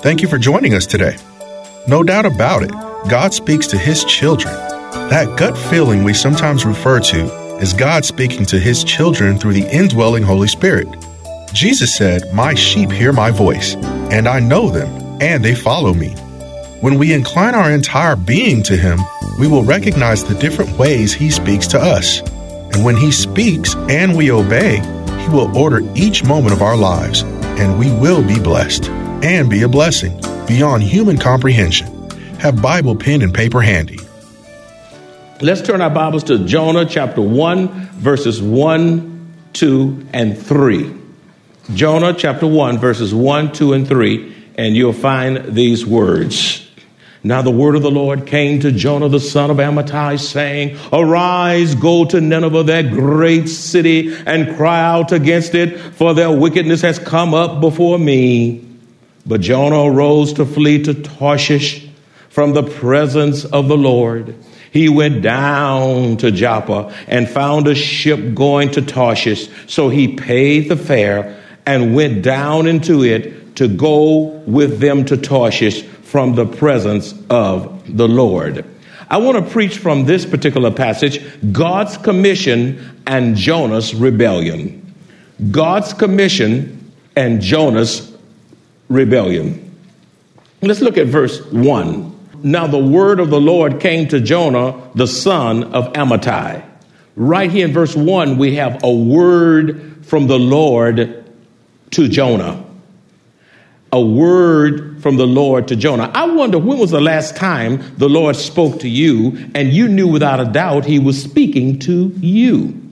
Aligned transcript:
Thank 0.00 0.22
you 0.22 0.28
for 0.28 0.38
joining 0.38 0.74
us 0.74 0.86
today. 0.86 1.16
No 1.88 2.04
doubt 2.04 2.24
about 2.24 2.62
it, 2.62 2.70
God 3.10 3.34
speaks 3.34 3.66
to 3.66 3.76
His 3.76 4.04
children. 4.04 4.54
That 5.10 5.36
gut 5.36 5.58
feeling 5.58 6.04
we 6.04 6.14
sometimes 6.14 6.64
refer 6.64 7.00
to 7.00 7.24
is 7.56 7.72
God 7.72 8.04
speaking 8.04 8.46
to 8.46 8.60
His 8.60 8.84
children 8.84 9.38
through 9.38 9.54
the 9.54 9.68
indwelling 9.68 10.22
Holy 10.22 10.46
Spirit. 10.46 10.86
Jesus 11.52 11.96
said, 11.96 12.32
My 12.32 12.54
sheep 12.54 12.92
hear 12.92 13.12
my 13.12 13.32
voice, 13.32 13.74
and 13.74 14.28
I 14.28 14.38
know 14.38 14.70
them, 14.70 15.18
and 15.20 15.44
they 15.44 15.56
follow 15.56 15.92
me. 15.92 16.10
When 16.80 16.96
we 16.96 17.12
incline 17.12 17.56
our 17.56 17.72
entire 17.72 18.14
being 18.14 18.62
to 18.64 18.76
Him, 18.76 19.00
we 19.40 19.48
will 19.48 19.64
recognize 19.64 20.22
the 20.22 20.38
different 20.38 20.78
ways 20.78 21.12
He 21.12 21.28
speaks 21.28 21.66
to 21.68 21.80
us. 21.80 22.20
And 22.72 22.84
when 22.84 22.96
He 22.96 23.10
speaks 23.10 23.74
and 23.74 24.16
we 24.16 24.30
obey, 24.30 24.76
He 25.22 25.28
will 25.28 25.56
order 25.58 25.80
each 25.96 26.22
moment 26.22 26.52
of 26.52 26.62
our 26.62 26.76
lives, 26.76 27.22
and 27.58 27.80
we 27.80 27.90
will 27.90 28.22
be 28.22 28.38
blessed 28.38 28.92
and 29.22 29.50
be 29.50 29.62
a 29.62 29.68
blessing 29.68 30.20
beyond 30.46 30.82
human 30.82 31.18
comprehension. 31.18 31.86
Have 32.38 32.62
Bible 32.62 32.94
pen 32.94 33.22
and 33.22 33.34
paper 33.34 33.60
handy. 33.60 33.98
Let's 35.40 35.62
turn 35.62 35.80
our 35.80 35.90
Bibles 35.90 36.24
to 36.24 36.44
Jonah 36.46 36.84
chapter 36.84 37.20
1, 37.20 37.68
verses 37.92 38.42
1, 38.42 39.34
2, 39.52 40.06
and 40.12 40.38
3. 40.38 40.94
Jonah 41.74 42.14
chapter 42.14 42.46
1, 42.46 42.78
verses 42.78 43.14
1, 43.14 43.52
2, 43.52 43.72
and 43.72 43.86
3, 43.86 44.34
and 44.56 44.76
you'll 44.76 44.92
find 44.92 45.54
these 45.54 45.84
words. 45.84 46.64
Now 47.24 47.42
the 47.42 47.50
word 47.50 47.74
of 47.74 47.82
the 47.82 47.90
Lord 47.90 48.26
came 48.26 48.60
to 48.60 48.72
Jonah 48.72 49.08
the 49.08 49.20
son 49.20 49.50
of 49.50 49.56
Amittai, 49.58 50.18
saying, 50.20 50.78
Arise, 50.92 51.74
go 51.74 52.04
to 52.04 52.20
Nineveh, 52.20 52.62
that 52.64 52.90
great 52.90 53.48
city, 53.48 54.14
and 54.26 54.56
cry 54.56 54.80
out 54.80 55.12
against 55.12 55.54
it, 55.54 55.78
for 55.78 56.14
their 56.14 56.30
wickedness 56.30 56.82
has 56.82 56.98
come 56.98 57.34
up 57.34 57.60
before 57.60 57.98
me. 57.98 58.67
But 59.28 59.42
Jonah 59.42 59.84
arose 59.84 60.32
to 60.32 60.46
flee 60.46 60.82
to 60.84 60.94
Tarshish 60.94 61.86
from 62.30 62.54
the 62.54 62.62
presence 62.62 63.44
of 63.44 63.68
the 63.68 63.76
Lord. 63.76 64.34
He 64.72 64.88
went 64.88 65.22
down 65.22 66.16
to 66.18 66.30
Joppa 66.30 66.94
and 67.06 67.28
found 67.28 67.68
a 67.68 67.74
ship 67.74 68.34
going 68.34 68.70
to 68.72 68.82
Tarshish. 68.82 69.50
So 69.66 69.90
he 69.90 70.16
paid 70.16 70.70
the 70.70 70.76
fare 70.76 71.42
and 71.66 71.94
went 71.94 72.22
down 72.22 72.66
into 72.66 73.04
it 73.04 73.56
to 73.56 73.68
go 73.68 74.20
with 74.46 74.80
them 74.80 75.04
to 75.04 75.16
Tarshish 75.16 75.82
from 75.82 76.34
the 76.34 76.46
presence 76.46 77.12
of 77.28 77.96
the 77.96 78.08
Lord. 78.08 78.64
I 79.10 79.18
want 79.18 79.44
to 79.44 79.50
preach 79.50 79.76
from 79.76 80.04
this 80.04 80.24
particular 80.24 80.70
passage 80.70 81.20
God's 81.52 81.98
commission 81.98 83.02
and 83.06 83.36
Jonah's 83.36 83.94
rebellion. 83.94 84.94
God's 85.50 85.92
commission 85.92 86.92
and 87.16 87.42
Jonah's 87.42 88.07
rebellion. 88.88 89.64
Let's 90.62 90.80
look 90.80 90.98
at 90.98 91.06
verse 91.06 91.40
1. 91.52 92.18
Now 92.42 92.66
the 92.66 92.78
word 92.78 93.20
of 93.20 93.30
the 93.30 93.40
Lord 93.40 93.80
came 93.80 94.08
to 94.08 94.20
Jonah, 94.20 94.90
the 94.94 95.06
son 95.06 95.64
of 95.74 95.92
Amittai. 95.92 96.64
Right 97.16 97.50
here 97.50 97.66
in 97.66 97.72
verse 97.72 97.96
1, 97.96 98.38
we 98.38 98.54
have 98.56 98.82
a 98.84 98.92
word 98.92 100.04
from 100.06 100.26
the 100.26 100.38
Lord 100.38 101.24
to 101.90 102.08
Jonah. 102.08 102.64
A 103.90 104.00
word 104.00 105.02
from 105.02 105.16
the 105.16 105.26
Lord 105.26 105.68
to 105.68 105.76
Jonah. 105.76 106.10
I 106.14 106.26
wonder 106.26 106.58
when 106.58 106.78
was 106.78 106.90
the 106.90 107.00
last 107.00 107.36
time 107.36 107.82
the 107.96 108.08
Lord 108.08 108.36
spoke 108.36 108.80
to 108.80 108.88
you 108.88 109.50
and 109.54 109.72
you 109.72 109.88
knew 109.88 110.06
without 110.06 110.40
a 110.40 110.44
doubt 110.44 110.84
he 110.84 110.98
was 110.98 111.20
speaking 111.20 111.78
to 111.80 112.12
you? 112.20 112.88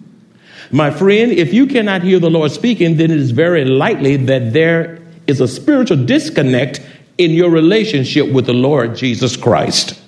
My 0.73 0.91
friend, 0.91 1.31
if 1.33 1.55
you 1.55 1.67
cannot 1.67 2.03
hear 2.03 2.19
the 2.19 2.31
Lord 2.31 2.51
speaking, 2.51 2.97
then 2.97 3.11
it 3.11 3.19
is 3.19 3.31
very 3.31 3.65
likely 3.65 4.17
that 4.17 4.53
there 4.53 5.06
is 5.27 5.41
a 5.41 5.49
spiritual 5.49 6.05
disconnect 6.05 6.81
in 7.19 7.33
your 7.33 7.51
relationship 7.51 8.31
with 8.31 8.47
the 8.47 8.55
Lord 8.55 8.97
Jesus 8.97 9.37
Christ. 9.37 10.01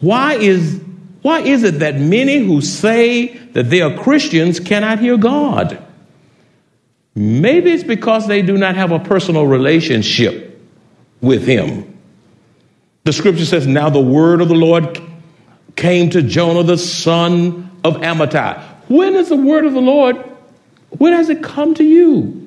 Why 0.00 0.34
is, 0.34 0.80
why 1.22 1.40
is 1.40 1.62
it 1.62 1.80
that 1.80 1.96
many 1.96 2.38
who 2.38 2.60
say 2.60 3.28
that 3.52 3.70
they 3.70 3.80
are 3.82 3.96
Christians 3.96 4.60
cannot 4.60 4.98
hear 4.98 5.16
God? 5.16 5.82
Maybe 7.14 7.70
it's 7.70 7.84
because 7.84 8.26
they 8.26 8.42
do 8.42 8.56
not 8.56 8.74
have 8.74 8.90
a 8.90 8.98
personal 8.98 9.46
relationship 9.46 10.60
with 11.20 11.46
Him. 11.46 11.98
The 13.04 13.12
scripture 13.12 13.44
says, 13.44 13.66
Now 13.66 13.88
the 13.88 14.00
word 14.00 14.40
of 14.40 14.48
the 14.48 14.54
Lord 14.54 15.00
came 15.76 16.10
to 16.10 16.22
Jonah, 16.22 16.62
the 16.62 16.78
son 16.78 17.70
of 17.84 17.96
Amittai. 17.96 18.62
When 18.88 19.14
is 19.14 19.28
the 19.28 19.36
word 19.36 19.64
of 19.64 19.74
the 19.74 19.80
Lord? 19.80 20.16
When 20.90 21.12
has 21.12 21.28
it 21.28 21.42
come 21.42 21.74
to 21.74 21.84
you? 21.84 22.43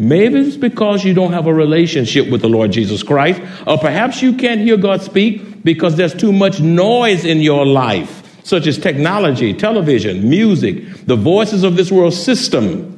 Maybe 0.00 0.38
it's 0.38 0.56
because 0.56 1.04
you 1.04 1.12
don't 1.12 1.32
have 1.32 1.48
a 1.48 1.52
relationship 1.52 2.30
with 2.30 2.40
the 2.40 2.48
Lord 2.48 2.70
Jesus 2.70 3.02
Christ, 3.02 3.42
or 3.66 3.78
perhaps 3.78 4.22
you 4.22 4.34
can't 4.34 4.60
hear 4.60 4.76
God 4.76 5.02
speak 5.02 5.64
because 5.64 5.96
there's 5.96 6.14
too 6.14 6.32
much 6.32 6.60
noise 6.60 7.24
in 7.24 7.40
your 7.40 7.66
life, 7.66 8.22
such 8.44 8.68
as 8.68 8.78
technology, 8.78 9.52
television, 9.52 10.30
music, 10.30 11.04
the 11.06 11.16
voices 11.16 11.64
of 11.64 11.74
this 11.74 11.90
world 11.90 12.14
system. 12.14 12.94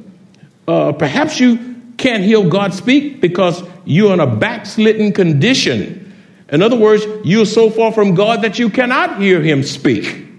Uh, 0.67 0.91
perhaps 0.91 1.39
you 1.39 1.75
can't 1.97 2.23
hear 2.23 2.47
God 2.47 2.71
speak 2.71 3.19
because 3.19 3.63
you're 3.83 4.13
in 4.13 4.19
a 4.19 4.27
backslidden 4.35 5.11
condition. 5.11 6.13
In 6.49 6.61
other 6.61 6.77
words, 6.77 7.03
you're 7.23 7.47
so 7.47 7.71
far 7.71 7.91
from 7.91 8.13
God 8.13 8.43
that 8.43 8.59
you 8.59 8.69
cannot 8.69 9.19
hear 9.19 9.41
Him 9.41 9.63
speak. 9.63 10.30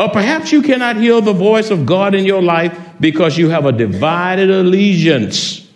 Or 0.00 0.08
perhaps 0.08 0.50
you 0.50 0.62
cannot 0.62 0.96
hear 0.96 1.20
the 1.20 1.34
voice 1.34 1.70
of 1.70 1.84
God 1.84 2.14
in 2.14 2.24
your 2.24 2.40
life 2.40 2.74
because 3.00 3.36
you 3.36 3.50
have 3.50 3.66
a 3.66 3.72
divided 3.72 4.50
allegiance. 4.50 5.68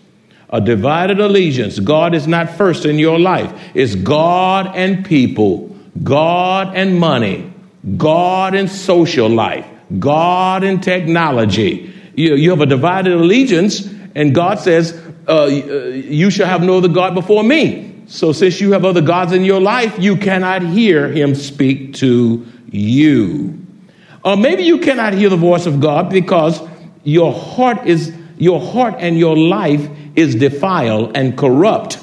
A 0.48 0.62
divided 0.62 1.20
allegiance. 1.20 1.78
God 1.78 2.14
is 2.14 2.26
not 2.26 2.48
first 2.48 2.86
in 2.86 2.98
your 2.98 3.18
life, 3.18 3.52
it's 3.74 3.94
God 3.94 4.74
and 4.74 5.04
people, 5.04 5.76
God 6.02 6.74
and 6.74 6.98
money, 6.98 7.52
God 7.98 8.54
and 8.54 8.70
social 8.70 9.28
life, 9.28 9.66
God 9.98 10.64
and 10.64 10.82
technology. 10.82 11.92
You, 12.14 12.36
you 12.36 12.48
have 12.48 12.62
a 12.62 12.66
divided 12.66 13.12
allegiance, 13.12 13.86
and 14.14 14.34
God 14.34 14.58
says, 14.58 14.98
uh, 15.28 15.48
You 15.48 16.30
shall 16.30 16.46
have 16.46 16.62
no 16.62 16.78
other 16.78 16.88
God 16.88 17.14
before 17.14 17.44
me. 17.44 18.04
So, 18.06 18.32
since 18.32 18.58
you 18.58 18.72
have 18.72 18.86
other 18.86 19.02
gods 19.02 19.32
in 19.32 19.44
your 19.44 19.60
life, 19.60 19.98
you 19.98 20.16
cannot 20.16 20.62
hear 20.62 21.08
him 21.08 21.34
speak 21.34 21.92
to 21.94 22.46
you. 22.70 23.63
Or 24.24 24.36
maybe 24.36 24.62
you 24.62 24.78
cannot 24.78 25.12
hear 25.12 25.28
the 25.28 25.36
voice 25.36 25.66
of 25.66 25.80
God 25.80 26.08
because 26.08 26.60
your 27.02 27.32
heart 27.32 27.86
is 27.86 28.14
your 28.36 28.60
heart 28.60 28.96
and 28.98 29.18
your 29.18 29.36
life 29.36 29.88
is 30.16 30.34
defiled 30.34 31.16
and 31.16 31.36
corrupt. 31.36 31.98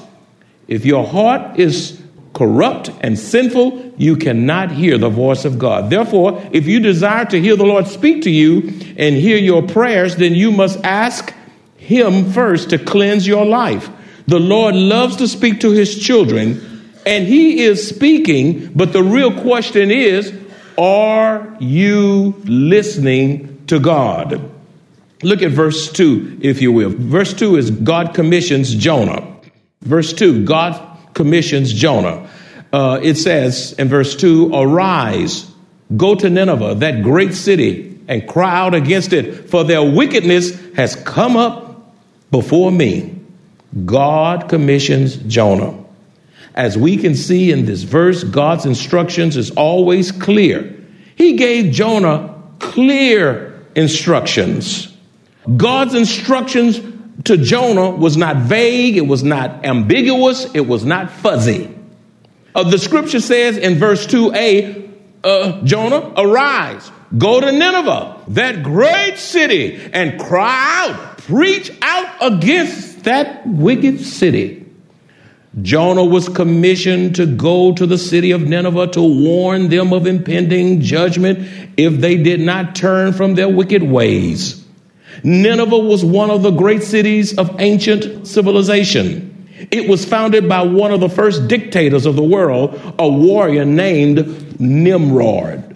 If 0.68 0.86
your 0.86 1.06
heart 1.06 1.60
is 1.60 2.02
corrupt 2.34 2.90
and 3.02 3.20
sinful, 3.20 3.94
you 3.98 4.16
cannot 4.16 4.72
hear 4.72 4.98
the 4.98 5.10
voice 5.10 5.44
of 5.44 5.60
God. 5.60 5.90
Therefore, 5.90 6.42
if 6.54 6.68
you 6.68 6.80
desire 6.80 7.25
to 7.25 7.42
hear 7.42 7.56
the 7.56 7.66
Lord 7.66 7.88
speak 7.88 8.24
to 8.24 8.31
you 8.31 8.60
and 8.98 9.16
hear 9.16 9.38
your 9.38 9.63
prayers, 9.63 10.16
then 10.16 10.34
you 10.34 10.51
must 10.51 10.80
ask 10.86 11.34
Him 11.75 12.31
first 12.31 12.69
to 12.69 12.78
cleanse 12.78 13.28
your 13.28 13.45
life. 13.45 13.90
The 14.28 14.40
Lord 14.40 14.75
loves 14.75 15.18
to 15.18 15.28
speak 15.28 15.60
to 15.62 15.72
His 15.72 15.98
children, 15.98 16.94
and 17.06 17.28
He 17.28 17.63
is 17.63 17.88
speaking, 17.88 18.72
but 18.74 18.94
the 18.94 19.04
real 19.04 19.42
question 19.42 19.92
is 19.92 20.31
are 20.81 21.56
you 21.60 22.33
listening 22.45 23.63
to 23.68 23.80
God? 23.80 24.50
Look 25.22 25.44
at 25.44 25.51
verse 25.51 25.92
2, 25.92 26.39
if 26.42 26.62
you 26.62 26.72
will. 26.72 26.89
Verse 26.89 27.33
2 27.33 27.57
is 27.57 27.69
God 27.69 28.16
commissions 28.16 28.74
Jonah. 28.74 29.38
Verse 29.81 30.12
2, 30.13 30.44
God 30.45 30.98
commissions 31.13 31.72
Jonah. 31.72 32.28
Uh, 32.74 33.00
it 33.04 33.16
says 33.16 33.74
in 33.74 33.89
verse 33.89 34.16
2 34.16 34.56
Arise, 34.56 35.51
go 35.95 36.16
to 36.16 36.30
Nineveh, 36.30 36.75
that 36.75 37.04
great 37.04 37.36
city, 37.36 38.00
and 38.07 38.28
cry 38.28 38.57
out 38.57 38.74
against 38.74 39.13
it, 39.13 39.50
for 39.50 39.63
their 39.63 39.83
wickedness 39.83 40.60
has 40.74 40.95
come 40.95 41.38
up 41.38 41.94
before 42.31 42.72
me. 42.72 43.16
God 43.86 44.50
commissions 44.50 45.16
Jonah. 45.16 45.81
As 46.53 46.77
we 46.77 46.98
can 46.98 47.15
see 47.15 47.51
in 47.51 47.65
this 47.65 47.83
verse, 47.83 48.24
God's 48.24 48.65
instructions 48.65 49.38
is 49.38 49.51
always 49.51 50.12
clear. 50.12 50.77
He 51.15 51.38
gave 51.38 51.71
Jonah 51.71 52.42
clear 52.59 53.63
instructions. 53.75 54.95
God's 55.57 55.95
instructions 55.95 56.80
to 57.25 57.38
Jonah 57.38 57.92
was 57.92 58.18
not 58.18 58.38
vague, 58.38 58.98
it 58.98 59.07
was 59.07 59.24
not 59.24 59.65
ambiguous, 59.65 60.53
it 60.53 60.68
was 60.68 60.86
not 60.86 61.12
fuzzy. 61.12 61.74
Uh, 62.54 62.69
the 62.69 62.77
scripture 62.77 63.19
says 63.19 63.57
in 63.57 63.75
verse 63.75 64.06
2a, 64.07 64.92
uh, 65.24 65.62
Jonah, 65.63 66.13
arise, 66.18 66.92
go 67.18 67.39
to 67.39 67.51
Nineveh, 67.51 68.24
that 68.30 68.63
great 68.63 69.18
city, 69.18 69.80
and 69.94 70.19
cry 70.19 70.88
out, 70.89 71.18
preach 71.19 71.71
out 71.81 72.33
against 72.33 73.04
that 73.04 73.45
wicked 73.47 74.01
city. 74.01 74.61
Jonah 75.59 76.06
was 76.06 76.30
commissioned 76.30 77.15
to 77.15 77.25
go 77.25 77.74
to 77.74 77.86
the 77.86 77.98
city 77.98 78.31
of 78.31 78.48
Nineveh 78.48 78.88
to 78.88 79.01
warn 79.01 79.68
them 79.68 79.92
of 79.92 80.07
impending 80.07 80.80
judgment 80.80 81.39
if 81.75 82.00
they 82.00 82.15
did 82.15 82.39
not 82.39 82.74
turn 82.74 83.12
from 83.12 83.36
their 83.36 83.50
wicked 83.50 83.83
ways. 83.83 84.65
Nineveh 85.25 85.77
was 85.77 86.06
one 86.06 86.31
of 86.31 86.42
the 86.42 86.51
great 86.51 86.83
cities 86.83 87.38
of 87.38 87.59
ancient 87.59 88.25
civilization. 88.25 89.27
It 89.71 89.89
was 89.89 90.06
founded 90.06 90.48
by 90.48 90.62
one 90.62 90.92
of 90.92 91.01
the 91.01 91.09
first 91.09 91.50
dictators 91.50 92.06
of 92.06 92.15
the 92.15 92.24
world, 92.24 92.80
a 92.97 93.07
warrior 93.07 93.65
named 93.65 94.59
Nimrod. 94.59 95.68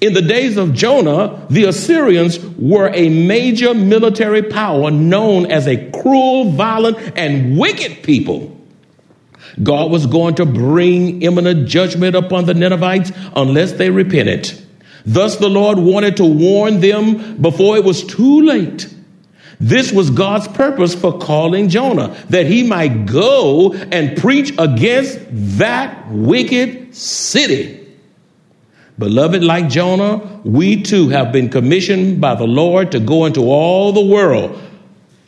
In 0.00 0.12
the 0.12 0.22
days 0.22 0.56
of 0.56 0.74
Jonah, 0.74 1.46
the 1.48 1.66
Assyrians 1.66 2.40
were 2.58 2.90
a 2.92 3.08
major 3.08 3.74
military 3.74 4.42
power 4.42 4.90
known 4.90 5.46
as 5.52 5.68
a 5.68 5.88
cruel, 5.92 6.50
violent, 6.50 6.98
and 7.16 7.56
wicked 7.56 8.02
people. 8.02 8.58
God 9.60 9.90
was 9.90 10.06
going 10.06 10.36
to 10.36 10.46
bring 10.46 11.22
imminent 11.22 11.68
judgment 11.68 12.16
upon 12.16 12.46
the 12.46 12.54
Ninevites 12.54 13.12
unless 13.34 13.72
they 13.72 13.90
repented. 13.90 14.52
Thus, 15.04 15.36
the 15.36 15.50
Lord 15.50 15.78
wanted 15.78 16.18
to 16.18 16.24
warn 16.24 16.80
them 16.80 17.36
before 17.42 17.76
it 17.76 17.84
was 17.84 18.04
too 18.04 18.42
late. 18.42 18.88
This 19.60 19.92
was 19.92 20.10
God's 20.10 20.48
purpose 20.48 20.94
for 20.94 21.18
calling 21.18 21.68
Jonah, 21.68 22.16
that 22.30 22.46
he 22.46 22.62
might 22.64 23.06
go 23.06 23.72
and 23.74 24.16
preach 24.16 24.52
against 24.58 25.20
that 25.58 26.10
wicked 26.10 26.94
city. 26.96 27.78
Beloved, 28.98 29.42
like 29.42 29.68
Jonah, 29.68 30.40
we 30.44 30.82
too 30.82 31.08
have 31.10 31.32
been 31.32 31.48
commissioned 31.48 32.20
by 32.20 32.34
the 32.34 32.46
Lord 32.46 32.92
to 32.92 33.00
go 33.00 33.24
into 33.26 33.42
all 33.42 33.92
the 33.92 34.04
world 34.04 34.60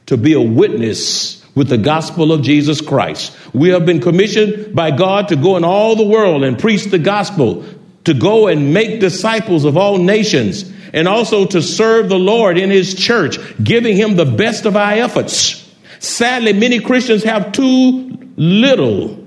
to 0.07 0.17
be 0.17 0.33
a 0.33 0.41
witness 0.41 1.44
with 1.55 1.69
the 1.69 1.79
gospel 1.79 2.33
of 2.33 2.43
Jesus 2.43 2.81
Christ. 2.81 3.37
We 3.53 3.69
have 3.71 3.87
been 3.87 4.01
commissioned 4.01 4.75
by 4.75 4.91
God 4.91 5.29
to 5.29 5.37
go 5.37 5.57
in 5.57 5.65
all 5.65 5.97
the 5.97 6.07
world 6.07 6.43
and 6.43 6.59
preach 6.59 6.85
the 6.87 6.99
gospel, 6.99 7.65
to 8.05 8.15
go 8.15 8.49
and 8.49 8.75
make 8.75 9.01
disciples 9.01 9.65
of 9.65 9.77
all 9.77 9.99
nations, 9.99 10.71
and 10.93 11.09
also 11.09 11.47
to 11.47 11.63
serve 11.63 12.09
the 12.09 12.19
Lord 12.19 12.59
in 12.59 12.71
his 12.71 12.95
church, 12.95 13.39
giving 13.63 13.97
him 13.97 14.17
the 14.17 14.25
best 14.25 14.67
of 14.67 14.77
our 14.77 14.93
efforts. 14.93 15.61
Sadly, 16.01 16.53
many 16.53 16.81
Christians 16.81 17.23
have 17.23 17.53
too 17.53 18.19
little, 18.37 19.27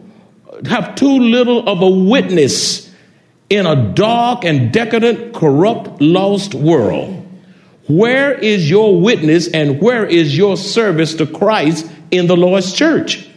have 0.66 0.96
too 0.96 1.20
little 1.20 1.68
of 1.68 1.82
a 1.82 1.90
witness 1.90 2.88
in 3.50 3.66
a 3.66 3.94
dark 3.94 4.44
and 4.44 4.74
decadent, 4.74 5.34
corrupt, 5.34 6.02
lost 6.02 6.54
world. 6.54 7.24
Where 7.88 8.34
is 8.34 8.70
your 8.70 9.00
witness 9.00 9.48
and 9.48 9.82
where 9.82 10.06
is 10.06 10.38
your 10.38 10.58
service 10.58 11.16
to 11.16 11.26
Christ 11.26 11.90
in 12.12 12.28
the 12.28 12.38
Lord's 12.38 12.74
church. 12.74 13.28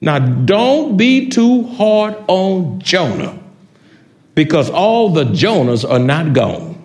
Now, 0.00 0.18
don't 0.18 0.96
be 0.96 1.28
too 1.28 1.64
hard 1.64 2.16
on 2.26 2.80
Jonah 2.80 3.38
because 4.34 4.70
all 4.70 5.10
the 5.10 5.24
Jonahs 5.24 5.88
are 5.88 5.98
not 5.98 6.32
gone. 6.32 6.76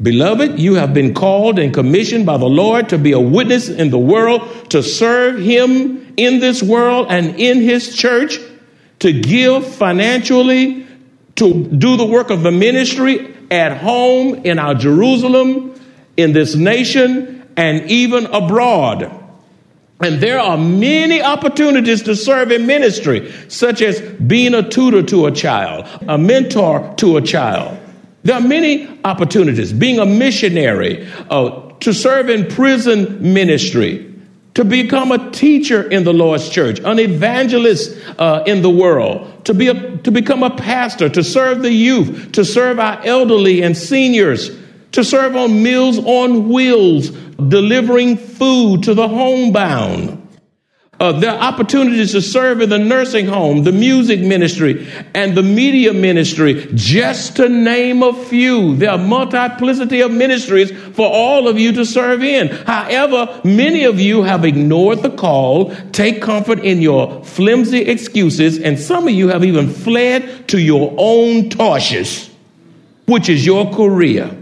Beloved, 0.00 0.58
you 0.58 0.74
have 0.74 0.94
been 0.94 1.14
called 1.14 1.58
and 1.58 1.74
commissioned 1.74 2.24
by 2.24 2.36
the 2.36 2.46
Lord 2.46 2.88
to 2.90 2.98
be 2.98 3.12
a 3.12 3.20
witness 3.20 3.68
in 3.68 3.90
the 3.90 3.98
world, 3.98 4.70
to 4.70 4.82
serve 4.82 5.38
Him 5.40 6.14
in 6.16 6.40
this 6.40 6.62
world 6.62 7.06
and 7.10 7.38
in 7.38 7.60
His 7.60 7.94
church, 7.94 8.38
to 9.00 9.12
give 9.12 9.66
financially, 9.66 10.86
to 11.36 11.64
do 11.64 11.96
the 11.96 12.04
work 12.04 12.30
of 12.30 12.42
the 12.42 12.50
ministry 12.50 13.34
at 13.50 13.76
home, 13.78 14.46
in 14.46 14.58
our 14.58 14.74
Jerusalem, 14.74 15.74
in 16.16 16.32
this 16.32 16.54
nation, 16.54 17.48
and 17.56 17.90
even 17.90 18.26
abroad. 18.26 19.19
And 20.00 20.20
there 20.20 20.40
are 20.40 20.56
many 20.56 21.20
opportunities 21.20 22.02
to 22.02 22.16
serve 22.16 22.50
in 22.50 22.66
ministry, 22.66 23.32
such 23.48 23.82
as 23.82 24.00
being 24.00 24.54
a 24.54 24.68
tutor 24.68 25.02
to 25.02 25.26
a 25.26 25.32
child, 25.32 25.86
a 26.08 26.16
mentor 26.16 26.94
to 26.96 27.18
a 27.18 27.22
child. 27.22 27.78
There 28.22 28.34
are 28.34 28.40
many 28.40 28.88
opportunities, 29.04 29.72
being 29.72 29.98
a 29.98 30.06
missionary, 30.06 31.06
uh, 31.28 31.70
to 31.80 31.92
serve 31.92 32.28
in 32.28 32.46
prison 32.46 33.32
ministry, 33.32 34.06
to 34.54 34.64
become 34.64 35.12
a 35.12 35.30
teacher 35.30 35.82
in 35.82 36.04
the 36.04 36.12
Lord's 36.12 36.48
church, 36.48 36.80
an 36.80 36.98
evangelist 36.98 37.96
uh, 38.18 38.42
in 38.46 38.62
the 38.62 38.70
world, 38.70 39.44
to, 39.44 39.54
be 39.54 39.68
a, 39.68 39.96
to 39.98 40.10
become 40.10 40.42
a 40.42 40.54
pastor, 40.54 41.08
to 41.08 41.22
serve 41.22 41.62
the 41.62 41.72
youth, 41.72 42.32
to 42.32 42.44
serve 42.44 42.78
our 42.78 43.00
elderly 43.06 43.62
and 43.62 43.76
seniors, 43.76 44.50
to 44.92 45.04
serve 45.04 45.36
on 45.36 45.62
Meals 45.62 45.98
on 45.98 46.48
Wheels 46.48 47.10
delivering 47.10 48.16
food 48.16 48.82
to 48.84 48.94
the 48.94 49.08
homebound. 49.08 50.20
Uh, 51.00 51.12
there 51.12 51.30
are 51.30 51.38
opportunities 51.38 52.12
to 52.12 52.20
serve 52.20 52.60
in 52.60 52.68
the 52.68 52.78
nursing 52.78 53.24
home, 53.24 53.64
the 53.64 53.72
music 53.72 54.20
ministry, 54.20 54.86
and 55.14 55.34
the 55.34 55.42
media 55.42 55.94
ministry, 55.94 56.70
just 56.74 57.36
to 57.36 57.48
name 57.48 58.02
a 58.02 58.12
few. 58.12 58.76
There 58.76 58.90
are 58.90 58.98
multiplicity 58.98 60.02
of 60.02 60.10
ministries 60.10 60.70
for 60.70 61.08
all 61.08 61.48
of 61.48 61.58
you 61.58 61.72
to 61.72 61.86
serve 61.86 62.22
in. 62.22 62.48
However, 62.48 63.40
many 63.44 63.84
of 63.84 63.98
you 63.98 64.24
have 64.24 64.44
ignored 64.44 65.02
the 65.02 65.08
call, 65.08 65.74
take 65.92 66.20
comfort 66.20 66.58
in 66.58 66.82
your 66.82 67.24
flimsy 67.24 67.78
excuses, 67.78 68.58
and 68.58 68.78
some 68.78 69.08
of 69.08 69.14
you 69.14 69.28
have 69.28 69.42
even 69.42 69.70
fled 69.70 70.48
to 70.48 70.60
your 70.60 70.94
own 70.98 71.48
Tarshish, 71.48 72.28
which 73.06 73.30
is 73.30 73.46
your 73.46 73.72
career. 73.72 74.36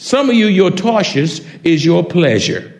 Some 0.00 0.30
of 0.30 0.34
you, 0.34 0.46
your 0.46 0.70
Tarshish 0.70 1.42
is 1.62 1.84
your 1.84 2.02
pleasure, 2.02 2.72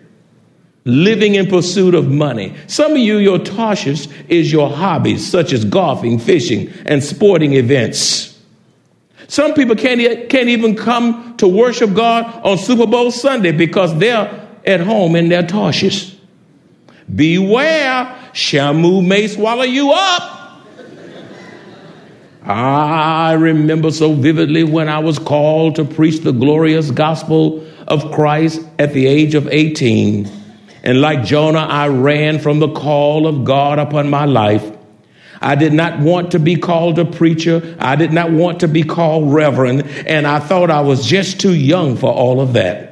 living 0.86 1.34
in 1.34 1.48
pursuit 1.48 1.94
of 1.94 2.08
money. 2.10 2.56
Some 2.66 2.92
of 2.92 2.98
you, 2.98 3.18
your 3.18 3.38
Tarshish 3.38 4.08
is 4.30 4.50
your 4.50 4.70
hobbies, 4.70 5.30
such 5.30 5.52
as 5.52 5.66
golfing, 5.66 6.18
fishing, 6.18 6.72
and 6.86 7.04
sporting 7.04 7.52
events. 7.52 8.40
Some 9.28 9.52
people 9.52 9.76
can't, 9.76 10.30
can't 10.30 10.48
even 10.48 10.74
come 10.74 11.36
to 11.36 11.46
worship 11.46 11.92
God 11.92 12.24
on 12.42 12.56
Super 12.56 12.86
Bowl 12.86 13.10
Sunday 13.10 13.52
because 13.52 13.94
they're 13.98 14.48
at 14.64 14.80
home 14.80 15.14
in 15.14 15.28
their 15.28 15.46
Tarshish. 15.46 16.16
Beware, 17.14 18.16
Shamu 18.32 19.06
may 19.06 19.28
swallow 19.28 19.64
you 19.64 19.92
up. 19.92 20.39
I 22.50 23.32
remember 23.34 23.90
so 23.90 24.12
vividly 24.12 24.64
when 24.64 24.88
I 24.88 24.98
was 24.98 25.18
called 25.18 25.76
to 25.76 25.84
preach 25.84 26.20
the 26.20 26.32
glorious 26.32 26.90
gospel 26.90 27.66
of 27.86 28.10
Christ 28.12 28.62
at 28.78 28.92
the 28.92 29.06
age 29.06 29.34
of 29.34 29.46
18. 29.48 30.28
And 30.82 31.00
like 31.00 31.24
Jonah, 31.24 31.60
I 31.60 31.88
ran 31.88 32.38
from 32.38 32.58
the 32.58 32.72
call 32.72 33.26
of 33.26 33.44
God 33.44 33.78
upon 33.78 34.10
my 34.10 34.24
life. 34.24 34.68
I 35.40 35.54
did 35.54 35.72
not 35.72 36.00
want 36.00 36.32
to 36.32 36.38
be 36.38 36.56
called 36.56 36.98
a 36.98 37.04
preacher. 37.04 37.76
I 37.78 37.96
did 37.96 38.12
not 38.12 38.30
want 38.30 38.60
to 38.60 38.68
be 38.68 38.82
called 38.82 39.32
reverend. 39.32 39.86
And 40.06 40.26
I 40.26 40.38
thought 40.38 40.70
I 40.70 40.80
was 40.80 41.06
just 41.06 41.40
too 41.40 41.54
young 41.54 41.96
for 41.96 42.12
all 42.12 42.40
of 42.40 42.54
that. 42.54 42.89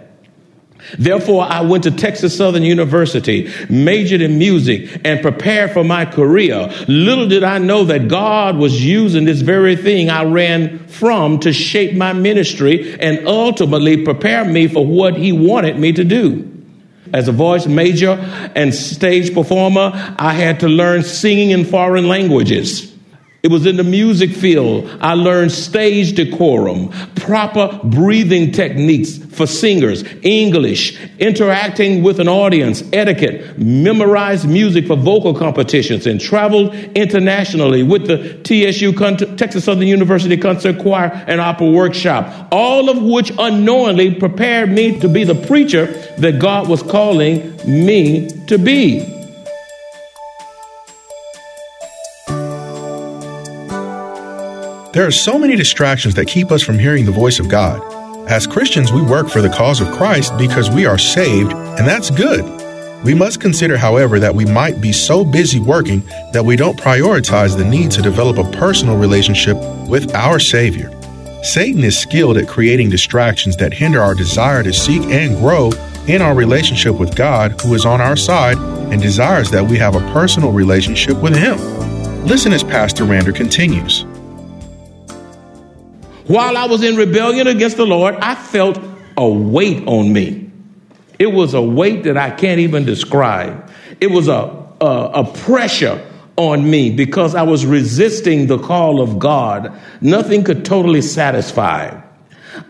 Therefore, 0.96 1.42
I 1.42 1.60
went 1.62 1.84
to 1.84 1.90
Texas 1.90 2.36
Southern 2.36 2.62
University, 2.62 3.52
majored 3.68 4.20
in 4.20 4.38
music, 4.38 5.00
and 5.04 5.20
prepared 5.20 5.72
for 5.72 5.84
my 5.84 6.04
career. 6.04 6.72
Little 6.86 7.28
did 7.28 7.44
I 7.44 7.58
know 7.58 7.84
that 7.84 8.08
God 8.08 8.56
was 8.56 8.84
using 8.84 9.24
this 9.24 9.40
very 9.40 9.76
thing 9.76 10.10
I 10.10 10.24
ran 10.24 10.78
from 10.86 11.40
to 11.40 11.52
shape 11.52 11.96
my 11.96 12.12
ministry 12.12 12.98
and 12.98 13.26
ultimately 13.26 14.04
prepare 14.04 14.44
me 14.44 14.68
for 14.68 14.86
what 14.86 15.16
He 15.16 15.32
wanted 15.32 15.78
me 15.78 15.92
to 15.92 16.04
do. 16.04 16.54
As 17.12 17.28
a 17.28 17.32
voice 17.32 17.66
major 17.66 18.12
and 18.54 18.74
stage 18.74 19.32
performer, 19.32 19.92
I 20.18 20.34
had 20.34 20.60
to 20.60 20.68
learn 20.68 21.02
singing 21.02 21.50
in 21.50 21.64
foreign 21.64 22.06
languages. 22.08 22.87
It 23.40 23.52
was 23.52 23.66
in 23.66 23.76
the 23.76 23.84
music 23.84 24.32
field. 24.32 24.90
I 25.00 25.14
learned 25.14 25.52
stage 25.52 26.14
decorum, 26.14 26.88
proper 27.14 27.78
breathing 27.84 28.50
techniques 28.50 29.16
for 29.16 29.46
singers, 29.46 30.02
English, 30.22 30.98
interacting 31.20 32.02
with 32.02 32.18
an 32.18 32.26
audience, 32.26 32.82
etiquette, 32.92 33.56
memorized 33.56 34.48
music 34.48 34.88
for 34.88 34.96
vocal 34.96 35.34
competitions, 35.34 36.04
and 36.08 36.20
traveled 36.20 36.74
internationally 36.96 37.84
with 37.84 38.08
the 38.08 38.40
TSU, 38.42 38.92
Texas 39.36 39.64
Southern 39.64 39.86
University 39.86 40.36
Concert 40.36 40.80
Choir 40.80 41.12
and 41.28 41.40
Opera 41.40 41.70
Workshop, 41.70 42.48
all 42.50 42.90
of 42.90 43.00
which 43.00 43.30
unknowingly 43.38 44.16
prepared 44.16 44.68
me 44.68 44.98
to 44.98 45.08
be 45.08 45.22
the 45.22 45.36
preacher 45.46 45.86
that 46.18 46.40
God 46.40 46.68
was 46.68 46.82
calling 46.82 47.56
me 47.64 48.30
to 48.48 48.58
be. 48.58 49.17
There 54.98 55.06
are 55.06 55.12
so 55.12 55.38
many 55.38 55.54
distractions 55.54 56.16
that 56.16 56.26
keep 56.26 56.50
us 56.50 56.60
from 56.60 56.76
hearing 56.76 57.06
the 57.06 57.12
voice 57.12 57.38
of 57.38 57.48
God. 57.48 57.80
As 58.28 58.48
Christians, 58.48 58.90
we 58.90 59.00
work 59.00 59.28
for 59.28 59.40
the 59.40 59.48
cause 59.48 59.80
of 59.80 59.92
Christ 59.92 60.36
because 60.36 60.70
we 60.70 60.86
are 60.86 60.98
saved, 60.98 61.52
and 61.52 61.86
that's 61.86 62.10
good. 62.10 62.44
We 63.04 63.14
must 63.14 63.40
consider, 63.40 63.76
however, 63.76 64.18
that 64.18 64.34
we 64.34 64.44
might 64.44 64.80
be 64.80 64.92
so 64.92 65.24
busy 65.24 65.60
working 65.60 66.00
that 66.32 66.44
we 66.44 66.56
don't 66.56 66.76
prioritize 66.76 67.56
the 67.56 67.64
need 67.64 67.92
to 67.92 68.02
develop 68.02 68.38
a 68.38 68.58
personal 68.58 68.98
relationship 68.98 69.56
with 69.86 70.12
our 70.16 70.40
Savior. 70.40 70.90
Satan 71.44 71.84
is 71.84 71.96
skilled 71.96 72.36
at 72.36 72.48
creating 72.48 72.90
distractions 72.90 73.56
that 73.58 73.72
hinder 73.72 74.02
our 74.02 74.16
desire 74.16 74.64
to 74.64 74.72
seek 74.72 75.02
and 75.02 75.36
grow 75.36 75.70
in 76.08 76.20
our 76.20 76.34
relationship 76.34 76.98
with 76.98 77.14
God, 77.14 77.52
who 77.60 77.72
is 77.74 77.86
on 77.86 78.00
our 78.00 78.16
side 78.16 78.58
and 78.58 79.00
desires 79.00 79.48
that 79.52 79.64
we 79.64 79.78
have 79.78 79.94
a 79.94 80.12
personal 80.12 80.50
relationship 80.50 81.16
with 81.22 81.36
Him. 81.36 81.56
Listen 82.26 82.52
as 82.52 82.64
Pastor 82.64 83.04
Rander 83.04 83.32
continues. 83.32 84.04
While 86.28 86.56
I 86.58 86.66
was 86.66 86.82
in 86.82 86.96
rebellion 86.96 87.46
against 87.46 87.78
the 87.78 87.86
Lord, 87.86 88.14
I 88.16 88.34
felt 88.34 88.78
a 89.16 89.28
weight 89.28 89.86
on 89.86 90.12
me. 90.12 90.50
It 91.18 91.28
was 91.28 91.54
a 91.54 91.62
weight 91.62 92.04
that 92.04 92.16
I 92.16 92.30
can't 92.30 92.60
even 92.60 92.84
describe. 92.84 93.70
It 94.00 94.10
was 94.10 94.28
a, 94.28 94.66
a, 94.80 95.10
a 95.14 95.24
pressure 95.24 96.06
on 96.36 96.70
me 96.70 96.90
because 96.90 97.34
I 97.34 97.42
was 97.42 97.66
resisting 97.66 98.46
the 98.46 98.58
call 98.58 99.00
of 99.00 99.18
God. 99.18 99.72
Nothing 100.00 100.44
could 100.44 100.64
totally 100.64 101.02
satisfy. 101.02 102.00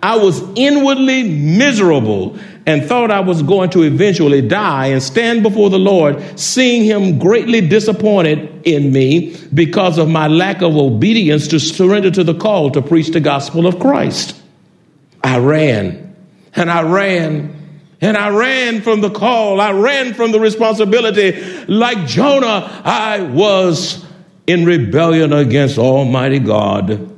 I 0.03 0.17
was 0.17 0.43
inwardly 0.57 1.23
miserable 1.25 2.39
and 2.67 2.85
thought 2.85 3.11
I 3.11 3.21
was 3.21 3.43
going 3.43 3.71
to 3.71 3.83
eventually 3.83 4.43
die 4.43 4.89
and 4.89 5.03
stand 5.03 5.43
before 5.43 5.71
the 5.71 5.79
Lord, 5.79 6.39
seeing 6.39 6.85
Him 6.85 7.19
greatly 7.19 7.67
disappointed 7.67 8.67
in 8.67 8.93
me 8.93 9.37
because 9.55 9.97
of 9.99 10.09
my 10.09 10.29
lack 10.29 10.61
of 10.61 10.77
obedience 10.77 11.49
to 11.49 11.59
surrender 11.59 12.11
to 12.11 12.25
the 12.25 12.35
call 12.35 12.71
to 12.73 12.83
preach 12.83 13.09
the 13.09 13.21
gospel 13.21 13.67
of 13.67 13.79
Christ. 13.79 14.41
I 15.25 15.39
ran 15.39 16.15
and 16.55 16.71
I 16.71 16.83
ran 16.83 17.55
and 18.01 18.17
I 18.17 18.29
ran 18.29 18.83
from 18.83 19.01
the 19.01 19.11
call. 19.11 19.61
I 19.61 19.73
ran 19.73 20.15
from 20.15 20.31
the 20.31 20.39
responsibility. 20.39 21.41
Like 21.67 22.07
Jonah, 22.07 22.83
I 22.85 23.23
was 23.23 24.05
in 24.47 24.65
rebellion 24.65 25.33
against 25.33 25.79
Almighty 25.79 26.39
God. 26.39 27.18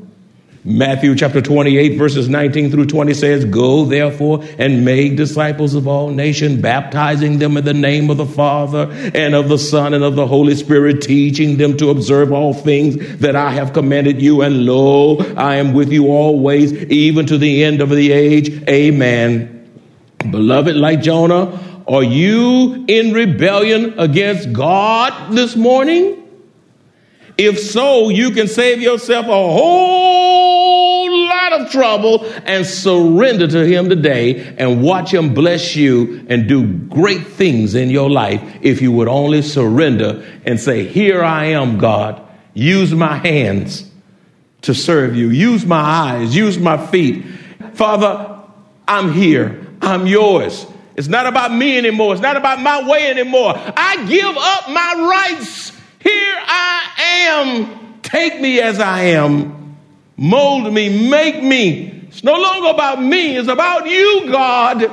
Matthew 0.62 1.14
chapter 1.14 1.40
28, 1.40 1.96
verses 1.96 2.28
19 2.28 2.70
through 2.70 2.84
20 2.84 3.14
says, 3.14 3.46
Go 3.46 3.86
therefore 3.86 4.44
and 4.58 4.84
make 4.84 5.16
disciples 5.16 5.74
of 5.74 5.88
all 5.88 6.10
nations, 6.10 6.60
baptizing 6.60 7.38
them 7.38 7.56
in 7.56 7.64
the 7.64 7.72
name 7.72 8.10
of 8.10 8.18
the 8.18 8.26
Father 8.26 8.90
and 9.14 9.34
of 9.34 9.48
the 9.48 9.56
Son 9.56 9.94
and 9.94 10.04
of 10.04 10.16
the 10.16 10.26
Holy 10.26 10.54
Spirit, 10.54 11.00
teaching 11.00 11.56
them 11.56 11.78
to 11.78 11.88
observe 11.88 12.30
all 12.30 12.52
things 12.52 13.20
that 13.20 13.36
I 13.36 13.52
have 13.52 13.72
commanded 13.72 14.20
you. 14.20 14.42
And 14.42 14.66
lo, 14.66 15.16
I 15.34 15.56
am 15.56 15.72
with 15.72 15.90
you 15.90 16.08
always, 16.08 16.74
even 16.74 17.24
to 17.26 17.38
the 17.38 17.64
end 17.64 17.80
of 17.80 17.88
the 17.88 18.12
age. 18.12 18.62
Amen. 18.68 19.56
Beloved, 20.30 20.76
like 20.76 21.00
Jonah, 21.00 21.58
are 21.88 22.02
you 22.02 22.84
in 22.86 23.14
rebellion 23.14 23.98
against 23.98 24.52
God 24.52 25.32
this 25.32 25.56
morning? 25.56 26.19
If 27.38 27.58
so, 27.58 28.08
you 28.08 28.30
can 28.30 28.49
save 28.49 28.80
yourself 28.80 29.26
a 29.26 29.28
whole 29.28 31.10
lot 31.28 31.52
of 31.52 31.70
trouble 31.70 32.25
and 32.44 32.66
surrender 32.66 33.46
to 33.46 33.66
Him 33.66 33.88
today 33.88 34.54
and 34.58 34.82
watch 34.82 35.12
Him 35.12 35.34
bless 35.34 35.75
you 35.75 36.26
and 36.28 36.49
do 36.49 36.66
great 36.66 37.26
things 37.26 37.75
in 37.75 37.90
your 37.90 38.10
life 38.10 38.42
if 38.60 38.82
you 38.82 38.92
would 38.92 39.08
only 39.08 39.42
surrender 39.42 40.25
and 40.44 40.60
say, 40.60 40.87
Here 40.87 41.22
I 41.22 41.46
am, 41.46 41.78
God. 41.78 42.26
Use 42.54 42.92
my 42.92 43.16
hands 43.16 43.90
to 44.62 44.75
serve 44.75 45.16
you. 45.16 45.30
Use 45.30 45.64
my 45.64 45.80
eyes. 45.80 46.37
Use 46.37 46.58
my 46.58 46.84
feet. 46.88 47.25
Father, 47.75 48.38
I'm 48.87 49.12
here. 49.12 49.66
I'm 49.80 50.06
yours. 50.06 50.66
It's 50.96 51.08
not 51.08 51.26
about 51.26 51.52
me 51.54 51.78
anymore. 51.78 52.12
It's 52.12 52.22
not 52.22 52.37
about 52.37 52.60
my 52.60 52.87
way 52.88 53.08
anymore. 53.08 53.54
I 53.56 54.04
give 54.06 54.37
up 54.37 54.68
my 54.68 55.30
rights. 55.32 55.70
Here 56.00 56.37
I 56.38 56.79
am. 56.99 58.00
Take 58.02 58.40
me 58.40 58.61
as 58.61 58.80
I 58.80 59.02
am. 59.02 59.76
Mold 60.16 60.73
me, 60.73 61.09
make 61.09 61.42
me. 61.42 62.06
It's 62.09 62.25
no 62.25 62.35
longer 62.35 62.68
about 62.68 63.02
me, 63.02 63.37
it's 63.37 63.49
about 63.49 63.88
you, 63.88 64.30
God. 64.30 64.92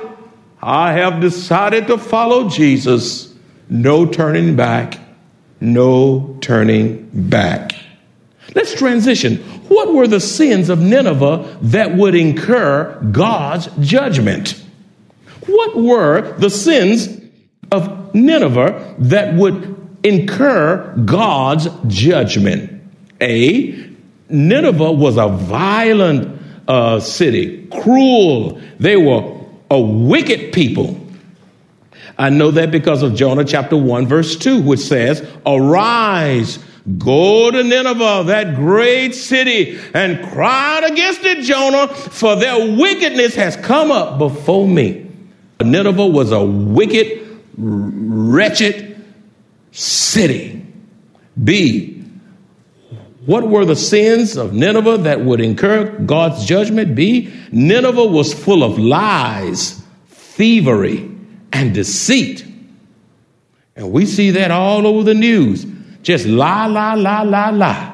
I 0.61 0.93
have 0.93 1.19
decided 1.19 1.87
to 1.87 1.97
follow 1.97 2.49
Jesus. 2.49 3.33
No 3.69 4.05
turning 4.05 4.55
back. 4.55 4.99
No 5.59 6.37
turning 6.41 7.09
back. 7.11 7.71
Let's 8.55 8.73
transition. 8.73 9.37
What 9.67 9.93
were 9.93 10.07
the 10.07 10.19
sins 10.19 10.69
of 10.69 10.79
Nineveh 10.79 11.57
that 11.63 11.95
would 11.95 12.15
incur 12.15 12.99
God's 13.11 13.67
judgment? 13.79 14.63
What 15.45 15.75
were 15.75 16.33
the 16.37 16.49
sins 16.49 17.07
of 17.71 18.15
Nineveh 18.15 18.95
that 18.99 19.33
would 19.35 19.76
incur 20.03 20.95
God's 21.05 21.67
judgment? 21.87 22.81
A. 23.21 23.87
Nineveh 24.29 24.91
was 24.91 25.17
a 25.17 25.27
violent 25.27 26.41
uh, 26.67 26.99
city, 26.99 27.67
cruel. 27.67 28.61
They 28.79 28.97
were 28.97 29.39
a 29.71 29.79
wicked 29.79 30.53
people. 30.53 30.99
I 32.17 32.29
know 32.29 32.51
that 32.51 32.71
because 32.71 33.03
of 33.03 33.15
Jonah 33.15 33.45
chapter 33.45 33.77
1, 33.77 34.07
verse 34.07 34.35
2, 34.35 34.61
which 34.61 34.79
says, 34.79 35.25
Arise, 35.45 36.57
go 36.97 37.51
to 37.51 37.63
Nineveh, 37.63 38.23
that 38.27 38.55
great 38.55 39.13
city, 39.13 39.79
and 39.93 40.23
cry 40.29 40.77
out 40.77 40.91
against 40.91 41.23
it, 41.23 41.43
Jonah, 41.43 41.87
for 41.87 42.35
their 42.35 42.75
wickedness 42.75 43.35
has 43.35 43.55
come 43.57 43.91
up 43.91 44.17
before 44.17 44.67
me. 44.67 45.05
Nineveh 45.61 46.07
was 46.07 46.31
a 46.31 46.43
wicked, 46.43 47.39
wretched 47.57 48.86
city. 49.77 50.65
B. 51.41 52.03
What 53.27 53.47
were 53.47 53.65
the 53.65 53.75
sins 53.75 54.35
of 54.35 54.53
Nineveh 54.53 54.99
that 54.99 55.21
would 55.21 55.39
incur 55.39 55.99
God's 55.99 56.45
judgment? 56.45 56.95
B. 56.95 57.31
Nineveh 57.51 58.05
was 58.05 58.33
full 58.33 58.63
of 58.63 58.79
lies, 58.79 59.79
thievery, 60.07 61.11
and 61.53 61.75
deceit. 61.75 62.43
And 63.75 63.91
we 63.91 64.07
see 64.07 64.31
that 64.31 64.49
all 64.49 64.87
over 64.87 65.03
the 65.03 65.13
news. 65.13 65.65
Just 66.01 66.25
lie, 66.25 66.65
lie, 66.65 66.95
lie, 66.95 67.23
lie, 67.23 67.51
lie. 67.51 67.93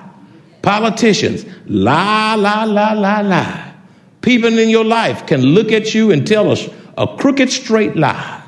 Politicians, 0.62 1.46
lie, 1.66 2.36
lie, 2.36 2.64
lie, 2.64 2.94
lie, 2.94 3.22
lie. 3.22 3.74
People 4.22 4.58
in 4.58 4.70
your 4.70 4.86
life 4.86 5.28
can 5.28 5.42
look 5.42 5.74
at 5.74 5.94
you 5.94 6.12
and 6.12 6.26
tell 6.26 6.50
us 6.50 6.70
a 6.98 7.08
crooked 7.18 7.52
straight 7.52 7.98
lie. 7.98 8.43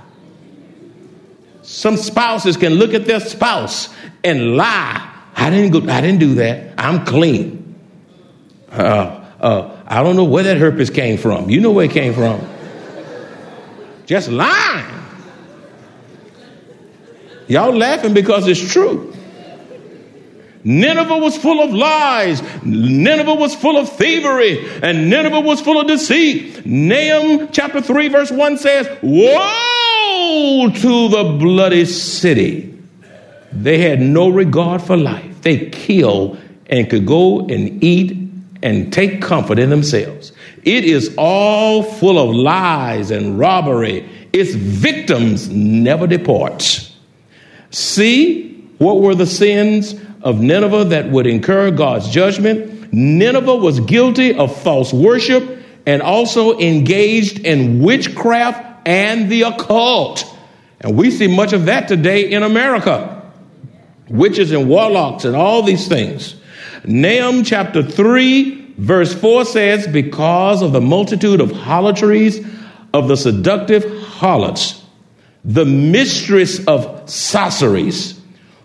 Some 1.75 1.98
spouses 1.98 2.55
can 2.55 2.75
look 2.75 2.94
at 2.94 3.03
their 3.03 3.20
spouse 3.20 3.89
and 4.24 4.55
lie. 4.55 5.12
I 5.36 5.50
didn't 5.50 5.72
go, 5.72 5.91
I 5.91 6.00
didn't 6.00 6.22
do 6.22 6.36
that. 6.36 6.74
I'm 6.77 7.05
clean. 7.05 7.75
Uh, 8.72 9.25
uh, 9.41 9.84
I 9.86 10.01
don't 10.01 10.15
know 10.15 10.24
where 10.24 10.44
that 10.44 10.55
herpes 10.55 10.89
came 10.89 11.17
from. 11.17 11.50
You 11.50 11.60
know 11.60 11.72
where 11.72 11.84
it 11.84 11.91
came 11.91 12.13
from. 12.13 12.48
Just 14.05 14.29
lying. 14.29 14.86
Y'all 17.50 17.75
laughing 17.75 18.13
because 18.13 18.48
it's 18.48 18.72
true. 18.72 19.13
Nineveh 20.63 21.17
was 21.17 21.36
full 21.36 21.62
of 21.62 21.74
lies. 21.74 22.41
Nineveh 22.63 23.36
was 23.36 23.53
full 23.53 23.75
of 23.75 23.89
thievery. 23.89 24.65
And 24.82 25.10
Nineveh 25.10 25.41
was 25.41 25.60
full 25.60 25.82
of 25.82 25.88
deceit. 25.88 26.65
Nahum 26.65 27.50
chapter 27.51 27.82
3, 27.82 28.08
verse 28.08 28.32
1 28.32 28.58
says, 28.60 28.88
To 30.16 31.10
the 31.10 31.38
bloody 31.40 31.86
city. 31.86 32.78
They 33.52 33.78
had 33.80 34.02
no 34.02 34.30
regard 34.30 34.82
for 34.82 34.98
life. 34.98 35.42
They 35.42 35.70
killed 35.70 36.40
and 36.68 36.90
could 36.90 37.06
go 37.06 37.42
and 37.42 37.84
eat 37.84 38.18
and 38.62 38.92
take 38.92 39.22
comfort 39.22 39.60
in 39.60 39.70
themselves. 39.70 40.32
It 40.64 40.86
is 40.86 41.14
all 41.18 41.84
full 41.84 42.18
of 42.18 42.36
lies 42.36 43.12
and 43.12 43.38
robbery. 43.38 44.10
Its 44.34 44.54
victims 44.56 45.50
never 45.50 46.08
depart. 46.08 46.92
See, 47.72 48.68
what 48.78 49.02
were 49.02 49.16
the 49.16 49.28
sins 49.28 49.96
of 50.26 50.42
Nineveh 50.42 50.86
that 50.86 51.10
would 51.12 51.28
incur 51.28 51.72
God's 51.72 52.10
judgment. 52.10 52.92
Nineveh 52.92 53.56
was 53.56 53.80
guilty 53.82 54.36
of 54.36 54.56
false 54.64 54.92
worship 54.92 55.64
and 55.86 56.02
also 56.02 56.58
engaged 56.60 57.40
in 57.40 57.82
witchcraft 57.82 58.75
and 58.86 59.30
the 59.30 59.44
occult. 59.44 60.24
And 60.82 60.96
we 60.96 61.12
see 61.12 61.27
much 61.27 61.54
of 61.54 61.65
that 61.65 61.88
today 61.88 62.32
in 62.32 62.44
America 62.44 63.24
witches 64.10 64.51
and 64.51 64.70
warlocks 64.70 65.25
and 65.25 65.36
all 65.36 65.63
these 65.63 65.88
things. 65.88 66.36
Nahum 66.86 67.44
chapter 67.44 67.82
3, 67.82 68.74
verse 68.77 69.13
4 69.13 69.46
says, 69.46 69.88
Because 69.88 70.62
of 70.62 70.72
the 70.72 70.82
multitude 70.82 71.42
of 71.42 71.51
harlotries 71.51 72.46
of 72.94 73.08
the 73.08 73.18
seductive 73.18 74.00
harlots, 74.04 74.84
the 75.44 75.65
mistress 75.65 76.65
of 76.65 77.10
sorceries, 77.10 78.20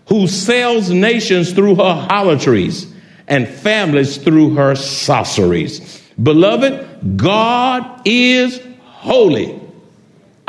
who 0.09 0.27
sells 0.27 0.91
nations 0.91 1.53
through 1.53 1.77
her 1.77 1.95
harlotries 1.95 2.93
and 3.29 3.49
families 3.49 4.17
through 4.17 4.55
her 4.57 4.75
sorceries. 4.75 6.03
Beloved, 6.21 7.17
God 7.17 8.03
is 8.05 8.61
holy. 8.83 9.60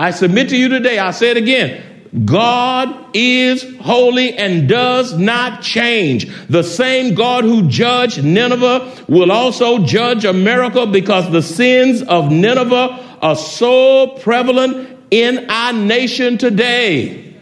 I 0.02 0.10
submit 0.10 0.50
to 0.50 0.58
you 0.58 0.68
today, 0.68 0.98
I'll 0.98 1.14
say 1.14 1.30
it 1.30 1.38
again. 1.38 2.26
God 2.26 3.16
is 3.16 3.64
holy 3.82 4.36
and 4.36 4.68
does 4.68 5.16
not 5.16 5.62
change. 5.62 6.26
The 6.48 6.64
same 6.64 7.14
God 7.14 7.44
who 7.44 7.70
judged 7.70 8.24
Nineveh 8.24 9.06
will 9.08 9.32
also 9.32 9.86
judge 9.86 10.26
America 10.26 10.88
because 10.88 11.32
the 11.32 11.44
sins 11.44 12.02
of 12.02 12.32
Nineveh 12.32 13.20
are 13.22 13.36
so 13.36 14.18
prevalent 14.24 14.98
in 15.12 15.48
our 15.52 15.72
nation 15.72 16.40
today. 16.40 17.36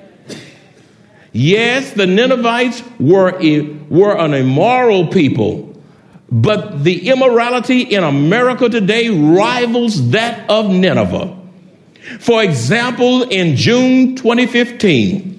Yes, 1.31 1.93
the 1.93 2.07
Ninevites 2.07 2.83
were, 2.99 3.39
were 3.87 4.17
an 4.17 4.33
immoral 4.33 5.07
people, 5.07 5.81
but 6.29 6.83
the 6.83 7.07
immorality 7.07 7.83
in 7.83 8.03
America 8.03 8.67
today 8.67 9.07
rivals 9.07 10.09
that 10.11 10.49
of 10.49 10.69
Nineveh. 10.69 11.38
For 12.19 12.43
example, 12.43 13.23
in 13.23 13.55
June 13.55 14.15
2015, 14.15 15.35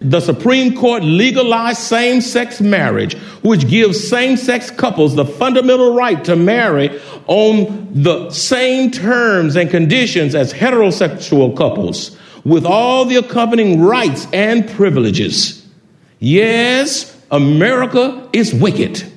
the 0.00 0.20
Supreme 0.20 0.76
Court 0.76 1.02
legalized 1.02 1.78
same 1.78 2.20
sex 2.20 2.60
marriage, 2.60 3.14
which 3.42 3.66
gives 3.68 4.06
same 4.06 4.36
sex 4.36 4.70
couples 4.70 5.14
the 5.14 5.24
fundamental 5.24 5.94
right 5.94 6.22
to 6.24 6.36
marry 6.36 7.00
on 7.26 7.88
the 7.90 8.30
same 8.30 8.90
terms 8.90 9.56
and 9.56 9.70
conditions 9.70 10.34
as 10.34 10.52
heterosexual 10.52 11.56
couples, 11.56 12.18
with 12.44 12.66
all 12.66 13.06
the 13.06 13.16
accompanying 13.16 13.80
rights 13.80 14.26
and 14.34 14.68
privileges. 14.68 15.66
Yes, 16.18 17.18
America 17.30 18.28
is 18.34 18.52
wicked. 18.52 19.10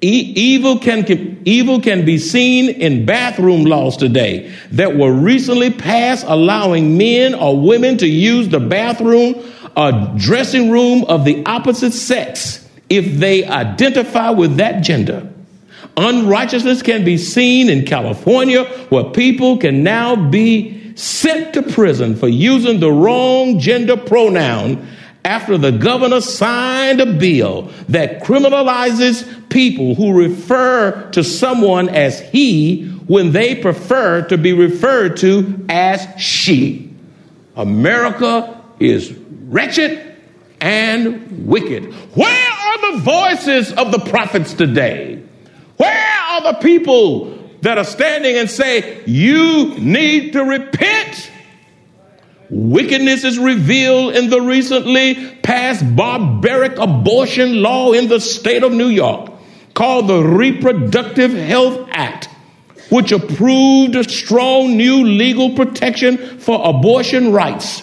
E- 0.00 0.32
evil, 0.36 0.78
can, 0.78 1.42
evil 1.44 1.80
can 1.80 2.04
be 2.04 2.18
seen 2.18 2.68
in 2.68 3.04
bathroom 3.04 3.64
laws 3.64 3.96
today 3.96 4.52
that 4.70 4.96
were 4.96 5.12
recently 5.12 5.70
passed 5.70 6.24
allowing 6.28 6.96
men 6.96 7.34
or 7.34 7.60
women 7.60 7.98
to 7.98 8.06
use 8.06 8.48
the 8.48 8.60
bathroom 8.60 9.34
or 9.76 10.12
dressing 10.16 10.70
room 10.70 11.04
of 11.04 11.24
the 11.24 11.44
opposite 11.46 11.92
sex 11.92 12.68
if 12.88 13.18
they 13.18 13.44
identify 13.44 14.30
with 14.30 14.56
that 14.56 14.84
gender. 14.84 15.28
Unrighteousness 15.96 16.82
can 16.82 17.04
be 17.04 17.18
seen 17.18 17.68
in 17.68 17.84
California 17.84 18.64
where 18.90 19.04
people 19.04 19.58
can 19.58 19.82
now 19.82 20.14
be 20.14 20.94
sent 20.94 21.54
to 21.54 21.62
prison 21.62 22.14
for 22.14 22.28
using 22.28 22.78
the 22.78 22.90
wrong 22.90 23.58
gender 23.58 23.96
pronoun 23.96 24.86
after 25.28 25.58
the 25.58 25.70
governor 25.70 26.22
signed 26.22 27.02
a 27.02 27.06
bill 27.06 27.70
that 27.90 28.22
criminalizes 28.22 29.48
people 29.50 29.94
who 29.94 30.18
refer 30.18 31.10
to 31.10 31.22
someone 31.22 31.90
as 31.90 32.18
he 32.20 32.86
when 33.06 33.32
they 33.32 33.54
prefer 33.54 34.22
to 34.22 34.38
be 34.38 34.54
referred 34.54 35.18
to 35.18 35.66
as 35.68 36.08
she. 36.18 36.90
America 37.56 38.58
is 38.80 39.12
wretched 39.48 40.16
and 40.62 41.46
wicked. 41.46 41.92
Where 42.14 42.50
are 42.50 42.92
the 42.92 42.98
voices 43.02 43.72
of 43.74 43.92
the 43.92 43.98
prophets 43.98 44.54
today? 44.54 45.22
Where 45.76 46.18
are 46.30 46.54
the 46.54 46.58
people 46.60 47.36
that 47.60 47.76
are 47.76 47.84
standing 47.84 48.36
and 48.36 48.50
say, 48.50 49.04
You 49.04 49.74
need 49.78 50.32
to 50.32 50.42
repent? 50.42 51.32
Wickedness 52.50 53.24
is 53.24 53.38
revealed 53.38 54.16
in 54.16 54.30
the 54.30 54.40
recently 54.40 55.36
passed 55.42 55.84
barbaric 55.94 56.78
abortion 56.78 57.62
law 57.62 57.92
in 57.92 58.08
the 58.08 58.20
state 58.20 58.62
of 58.62 58.72
New 58.72 58.88
York 58.88 59.32
called 59.74 60.08
the 60.08 60.22
Reproductive 60.22 61.32
Health 61.32 61.88
Act, 61.92 62.28
which 62.90 63.12
approved 63.12 63.94
a 63.96 64.08
strong 64.08 64.76
new 64.76 65.04
legal 65.04 65.54
protection 65.54 66.16
for 66.38 66.60
abortion 66.68 67.32
rights. 67.32 67.82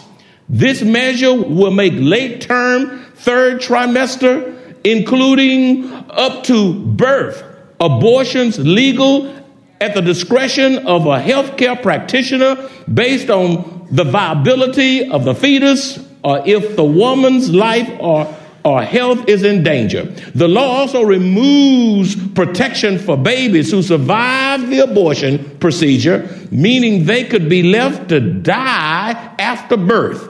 This 0.50 0.82
measure 0.82 1.34
will 1.34 1.72
make 1.72 1.94
late 1.96 2.42
term, 2.42 3.06
third 3.16 3.62
trimester, 3.62 4.54
including 4.84 5.92
up 6.10 6.44
to 6.46 6.74
birth, 6.74 7.44
abortions 7.80 8.58
legal 8.60 9.34
at 9.80 9.94
the 9.94 10.02
discretion 10.02 10.88
of 10.88 11.06
a 11.06 11.22
healthcare 11.22 11.82
practitioner 11.82 12.70
based 12.92 13.30
on 13.30 13.75
the 13.96 14.04
viability 14.04 15.10
of 15.10 15.26
the 15.26 15.34
fetus 15.34 16.00
or 16.24 16.42
if 16.46 16.76
the 16.76 16.84
woman's 16.84 17.54
life 17.54 17.90
or 18.00 18.34
or 18.66 18.82
health 18.82 19.30
is 19.30 19.44
in 19.44 19.62
danger. 19.62 20.06
The 20.34 20.48
law 20.48 20.80
also 20.80 21.04
removes 21.04 22.16
protection 22.32 22.98
for 22.98 23.16
babies 23.16 23.70
who 23.70 23.84
survive 23.84 24.68
the 24.72 24.80
abortion 24.80 25.58
procedure, 25.60 26.28
meaning 26.50 27.06
they 27.06 27.26
could 27.26 27.48
be 27.48 27.62
left 27.62 28.10
to 28.10 28.20
die 28.20 29.12
after 29.38 29.78
birth, 29.78 30.28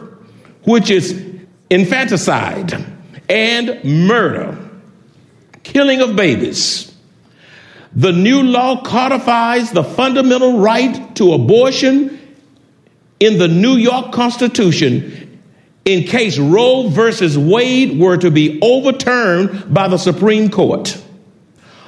which 0.65 0.89
is 0.89 1.23
infanticide 1.69 2.73
and 3.29 3.81
murder, 3.85 4.57
killing 5.63 6.01
of 6.01 6.17
babies. 6.17 6.93
The 7.95 8.11
new 8.11 8.43
law 8.43 8.83
codifies 8.83 9.71
the 9.71 9.85
fundamental 9.85 10.59
right 10.59 11.15
to 11.15 11.31
abortion 11.31 12.19
in 13.19 13.37
the 13.37 13.47
New 13.47 13.75
York 13.75 14.11
Constitution 14.11 15.25
in 15.85 16.03
case 16.03 16.37
Roe 16.39 16.89
versus 16.89 17.37
Wade 17.37 17.97
were 17.99 18.17
to 18.17 18.31
be 18.31 18.59
overturned 18.61 19.71
by 19.73 19.87
the 19.87 19.97
Supreme 19.97 20.49
Court. 20.49 21.01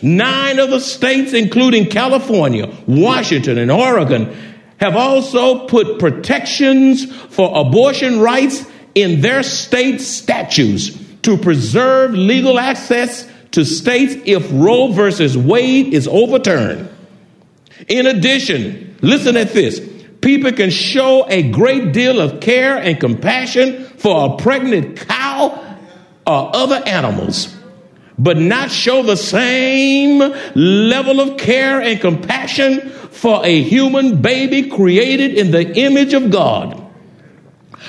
Nine 0.00 0.60
of 0.60 0.70
the 0.70 0.80
states, 0.80 1.32
including 1.32 1.86
California, 1.86 2.72
Washington, 2.86 3.58
and 3.58 3.68
Oregon, 3.70 4.36
have 4.78 4.94
also 4.94 5.66
put 5.66 5.98
protections 5.98 7.12
for 7.12 7.66
abortion 7.66 8.20
rights 8.20 8.64
in 8.94 9.20
their 9.20 9.42
state 9.42 10.00
statutes 10.00 11.07
to 11.22 11.36
preserve 11.36 12.12
legal 12.12 12.58
access 12.58 13.28
to 13.52 13.64
states 13.64 14.14
if 14.24 14.48
Roe 14.52 14.92
versus 14.92 15.36
Wade 15.36 15.94
is 15.94 16.06
overturned. 16.06 16.88
In 17.88 18.06
addition, 18.06 18.96
listen 19.02 19.36
at 19.36 19.52
this 19.52 19.80
people 20.20 20.52
can 20.52 20.70
show 20.70 21.26
a 21.28 21.48
great 21.50 21.92
deal 21.92 22.20
of 22.20 22.40
care 22.40 22.76
and 22.76 22.98
compassion 22.98 23.84
for 23.84 24.26
a 24.26 24.36
pregnant 24.36 24.96
cow 24.96 25.76
or 26.26 26.56
other 26.56 26.82
animals, 26.86 27.56
but 28.18 28.36
not 28.36 28.70
show 28.70 29.02
the 29.02 29.16
same 29.16 30.18
level 30.54 31.20
of 31.20 31.38
care 31.38 31.80
and 31.80 32.00
compassion 32.00 32.90
for 33.10 33.44
a 33.44 33.62
human 33.62 34.20
baby 34.20 34.68
created 34.68 35.34
in 35.34 35.50
the 35.50 35.76
image 35.76 36.14
of 36.14 36.30
God. 36.30 36.87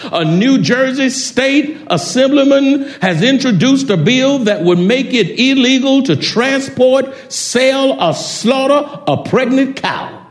A 0.04 0.23
New 0.23 0.60
Jersey 0.62 1.10
state 1.10 1.82
assemblyman 1.88 2.84
has 3.02 3.23
introduced 3.23 3.89
a 3.89 3.97
bill 3.97 4.39
that 4.39 4.63
would 4.63 4.80
make 4.80 5.13
it 5.13 5.39
illegal 5.39 6.04
to 6.04 6.15
transport, 6.15 7.32
sell, 7.32 8.02
or 8.02 8.13
slaughter 8.13 9.02
a 9.08 9.23
pregnant 9.23 9.78
cow. 9.78 10.28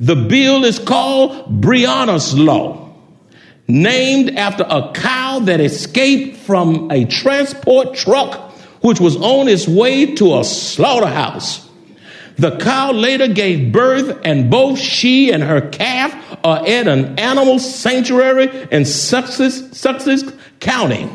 The 0.00 0.16
bill 0.16 0.64
is 0.64 0.78
called 0.78 1.60
Breana's 1.60 2.36
Law, 2.36 2.94
named 3.68 4.30
after 4.36 4.64
a 4.68 4.92
cow 4.92 5.40
that 5.40 5.60
escaped 5.60 6.38
from 6.38 6.90
a 6.90 7.04
transport 7.04 7.94
truck 7.94 8.50
which 8.80 8.98
was 8.98 9.16
on 9.16 9.46
its 9.46 9.68
way 9.68 10.14
to 10.14 10.38
a 10.38 10.44
slaughterhouse. 10.44 11.68
The 12.36 12.56
cow 12.56 12.92
later 12.92 13.28
gave 13.28 13.70
birth, 13.70 14.18
and 14.24 14.50
both 14.50 14.78
she 14.78 15.30
and 15.30 15.42
her 15.42 15.60
calf 15.60 16.29
are 16.44 16.66
at 16.66 16.88
an 16.88 17.18
animal 17.18 17.58
sanctuary 17.58 18.68
in 18.70 18.84
Sussex, 18.84 19.76
Sussex 19.76 20.24
County. 20.60 21.08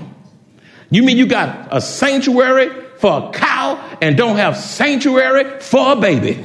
You 0.89 1.03
mean 1.03 1.17
you 1.17 1.27
got 1.27 1.67
a 1.71 1.81
sanctuary 1.81 2.69
for 2.97 3.29
a 3.29 3.31
cow 3.31 3.97
and 4.01 4.15
don't 4.17 4.38
have 4.38 4.57
sanctuary 4.57 5.59
for 5.59 5.93
a 5.93 5.95
baby? 5.95 6.43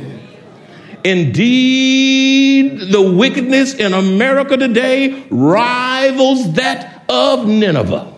Indeed, 1.05 2.93
the 2.93 3.01
wickedness 3.01 3.75
in 3.75 3.95
America 3.95 4.57
today 4.57 5.27
rivals 5.31 6.55
that 6.55 7.05
of 7.09 7.47
Nineveh. 7.47 8.13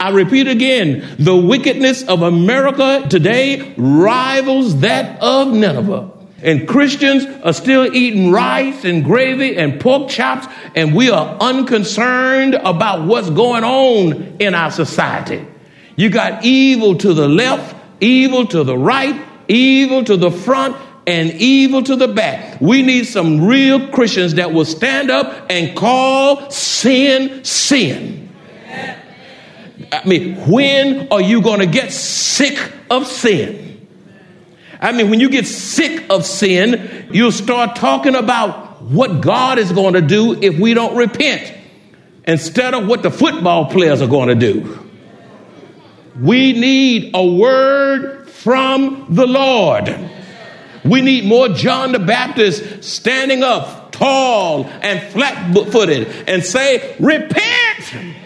I 0.00 0.10
repeat 0.10 0.46
again, 0.46 1.16
the 1.18 1.36
wickedness 1.36 2.04
of 2.04 2.22
America 2.22 3.06
today 3.08 3.74
rivals 3.76 4.80
that 4.80 5.20
of 5.20 5.52
Nineveh. 5.52 6.17
And 6.40 6.68
Christians 6.68 7.24
are 7.42 7.52
still 7.52 7.92
eating 7.94 8.30
rice 8.30 8.84
and 8.84 9.04
gravy 9.04 9.56
and 9.56 9.80
pork 9.80 10.08
chops, 10.08 10.46
and 10.76 10.94
we 10.94 11.10
are 11.10 11.36
unconcerned 11.40 12.54
about 12.54 13.06
what's 13.06 13.30
going 13.30 13.64
on 13.64 14.36
in 14.38 14.54
our 14.54 14.70
society. 14.70 15.44
You 15.96 16.10
got 16.10 16.44
evil 16.44 16.96
to 16.98 17.12
the 17.12 17.26
left, 17.26 17.74
evil 18.00 18.46
to 18.46 18.62
the 18.62 18.78
right, 18.78 19.20
evil 19.48 20.04
to 20.04 20.16
the 20.16 20.30
front, 20.30 20.76
and 21.08 21.32
evil 21.32 21.82
to 21.82 21.96
the 21.96 22.06
back. 22.06 22.60
We 22.60 22.82
need 22.82 23.06
some 23.06 23.44
real 23.46 23.88
Christians 23.88 24.34
that 24.34 24.52
will 24.52 24.66
stand 24.66 25.10
up 25.10 25.46
and 25.50 25.76
call 25.76 26.50
sin 26.50 27.42
sin. 27.44 28.28
I 29.90 30.06
mean, 30.06 30.36
when 30.48 31.08
are 31.10 31.20
you 31.20 31.40
going 31.40 31.60
to 31.60 31.66
get 31.66 31.92
sick 31.92 32.58
of 32.90 33.06
sin? 33.06 33.87
I 34.80 34.92
mean, 34.92 35.10
when 35.10 35.20
you 35.20 35.28
get 35.28 35.46
sick 35.46 36.04
of 36.08 36.24
sin, 36.24 37.08
you'll 37.10 37.32
start 37.32 37.76
talking 37.76 38.14
about 38.14 38.82
what 38.82 39.20
God 39.20 39.58
is 39.58 39.72
going 39.72 39.94
to 39.94 40.00
do 40.00 40.40
if 40.40 40.58
we 40.58 40.72
don't 40.74 40.96
repent 40.96 41.52
instead 42.26 42.74
of 42.74 42.86
what 42.86 43.02
the 43.02 43.10
football 43.10 43.66
players 43.66 44.00
are 44.00 44.06
going 44.06 44.28
to 44.28 44.34
do. 44.34 44.88
We 46.20 46.52
need 46.52 47.12
a 47.14 47.24
word 47.24 48.28
from 48.28 49.06
the 49.10 49.26
Lord. 49.26 50.10
We 50.84 51.00
need 51.00 51.24
more 51.24 51.48
John 51.48 51.92
the 51.92 51.98
Baptist 51.98 52.84
standing 52.84 53.42
up 53.42 53.90
tall 53.92 54.64
and 54.64 55.02
flat 55.12 55.52
footed 55.72 56.06
and 56.28 56.44
say, 56.44 56.96
Repent! 57.00 58.16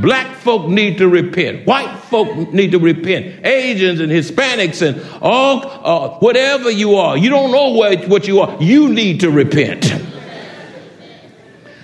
Black 0.00 0.36
folk 0.38 0.68
need 0.68 0.98
to 0.98 1.08
repent. 1.08 1.66
White 1.66 1.96
folk 2.10 2.52
need 2.52 2.72
to 2.72 2.78
repent. 2.78 3.46
Asians 3.46 4.00
and 4.00 4.10
Hispanics 4.10 4.82
and 4.82 5.00
all, 5.22 5.64
uh, 5.64 6.18
whatever 6.18 6.70
you 6.70 6.96
are, 6.96 7.16
you 7.16 7.30
don't 7.30 7.52
know 7.52 7.70
what, 7.70 8.08
what 8.08 8.26
you 8.26 8.40
are, 8.40 8.60
you 8.60 8.88
need 8.88 9.20
to 9.20 9.30
repent. 9.30 9.92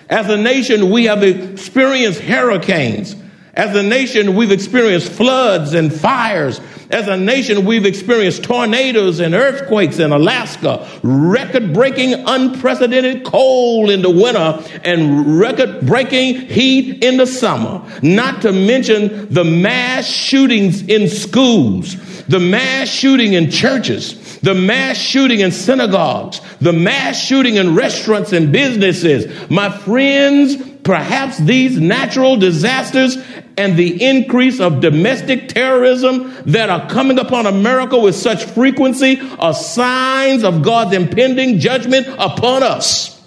As 0.09 0.29
a 0.29 0.37
nation, 0.37 0.91
we 0.91 1.05
have 1.05 1.23
experienced 1.23 2.21
hurricanes. 2.21 3.15
As 3.55 3.77
a 3.77 3.83
nation, 3.83 4.35
we've 4.35 4.51
experienced 4.51 5.13
floods 5.13 5.73
and 5.75 5.93
fires. 5.93 6.61
As 6.91 7.07
a 7.07 7.17
nation, 7.17 7.65
we've 7.65 7.87
experienced 7.87 8.43
tornadoes 8.43 9.21
and 9.21 9.33
earthquakes 9.33 10.01
in 10.01 10.11
Alaska, 10.11 10.89
record 11.05 11.73
breaking, 11.73 12.15
unprecedented 12.15 13.25
cold 13.25 13.91
in 13.91 14.03
the 14.03 14.11
winter, 14.11 14.61
and 14.83 15.39
record 15.39 15.87
breaking 15.87 16.35
heat 16.49 17.05
in 17.05 17.17
the 17.17 17.27
summer. 17.27 17.81
Not 18.03 18.43
to 18.43 18.53
mention 18.53 19.33
the 19.33 19.45
mass 19.45 20.09
shootings 20.09 20.83
in 20.83 21.09
schools, 21.09 21.97
the 22.27 22.41
mass 22.41 22.89
shooting 22.89 23.35
in 23.35 23.53
churches, 23.53 24.39
the 24.41 24.55
mass 24.55 24.97
shooting 24.97 25.41
in 25.41 25.53
synagogues, 25.53 26.41
the 26.61 26.73
mass 26.73 27.23
shooting 27.23 27.55
in 27.55 27.77
restaurants 27.77 28.33
and 28.33 28.53
businesses. 28.53 29.49
My 29.49 29.71
friends, 29.71 30.57
perhaps 30.83 31.39
these 31.39 31.79
natural 31.79 32.37
disasters 32.37 33.17
and 33.57 33.77
the 33.77 34.03
increase 34.03 34.61
of 34.61 34.81
domestic 34.81 35.49
terrorism 35.49 36.35
that 36.47 36.71
are 36.71 36.89
coming 36.89 37.19
upon 37.19 37.47
America 37.47 37.99
with 37.99 38.17
such 38.17 38.45
frequency 38.45 39.21
are 39.39 39.55
signs 39.55 40.45
of 40.45 40.63
God's 40.63 40.95
impending 40.95 41.59
judgment 41.59 42.07
upon 42.19 42.63
us. 42.63 43.21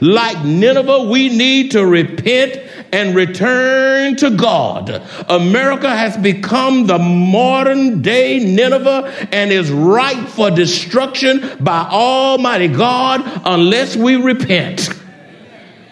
Like 0.00 0.44
Nineveh, 0.44 1.08
we 1.08 1.28
need 1.28 1.70
to 1.72 1.86
repent 1.86 2.60
and 2.92 3.14
return 3.14 4.16
to 4.16 4.30
God. 4.30 5.02
America 5.28 5.88
has 5.88 6.16
become 6.16 6.86
the 6.86 6.98
modern 6.98 8.02
day 8.02 8.38
Nineveh 8.38 9.28
and 9.32 9.50
is 9.52 9.70
ripe 9.70 10.28
for 10.28 10.50
destruction 10.50 11.56
by 11.60 11.88
Almighty 11.90 12.68
God 12.68 13.22
unless 13.44 13.96
we 13.96 14.16
repent. 14.16 14.88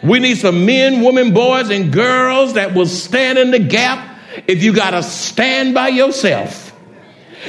We 0.04 0.18
need 0.18 0.36
some 0.36 0.66
men, 0.66 1.02
women, 1.02 1.32
boys, 1.32 1.70
and 1.70 1.90
girls 1.92 2.54
that 2.54 2.74
will 2.74 2.86
stand 2.86 3.38
in 3.38 3.50
the 3.50 3.58
gap. 3.58 4.18
If 4.46 4.62
you 4.62 4.74
got 4.74 4.90
to 4.90 5.02
stand 5.02 5.74
by 5.74 5.88
yourself, 5.88 6.76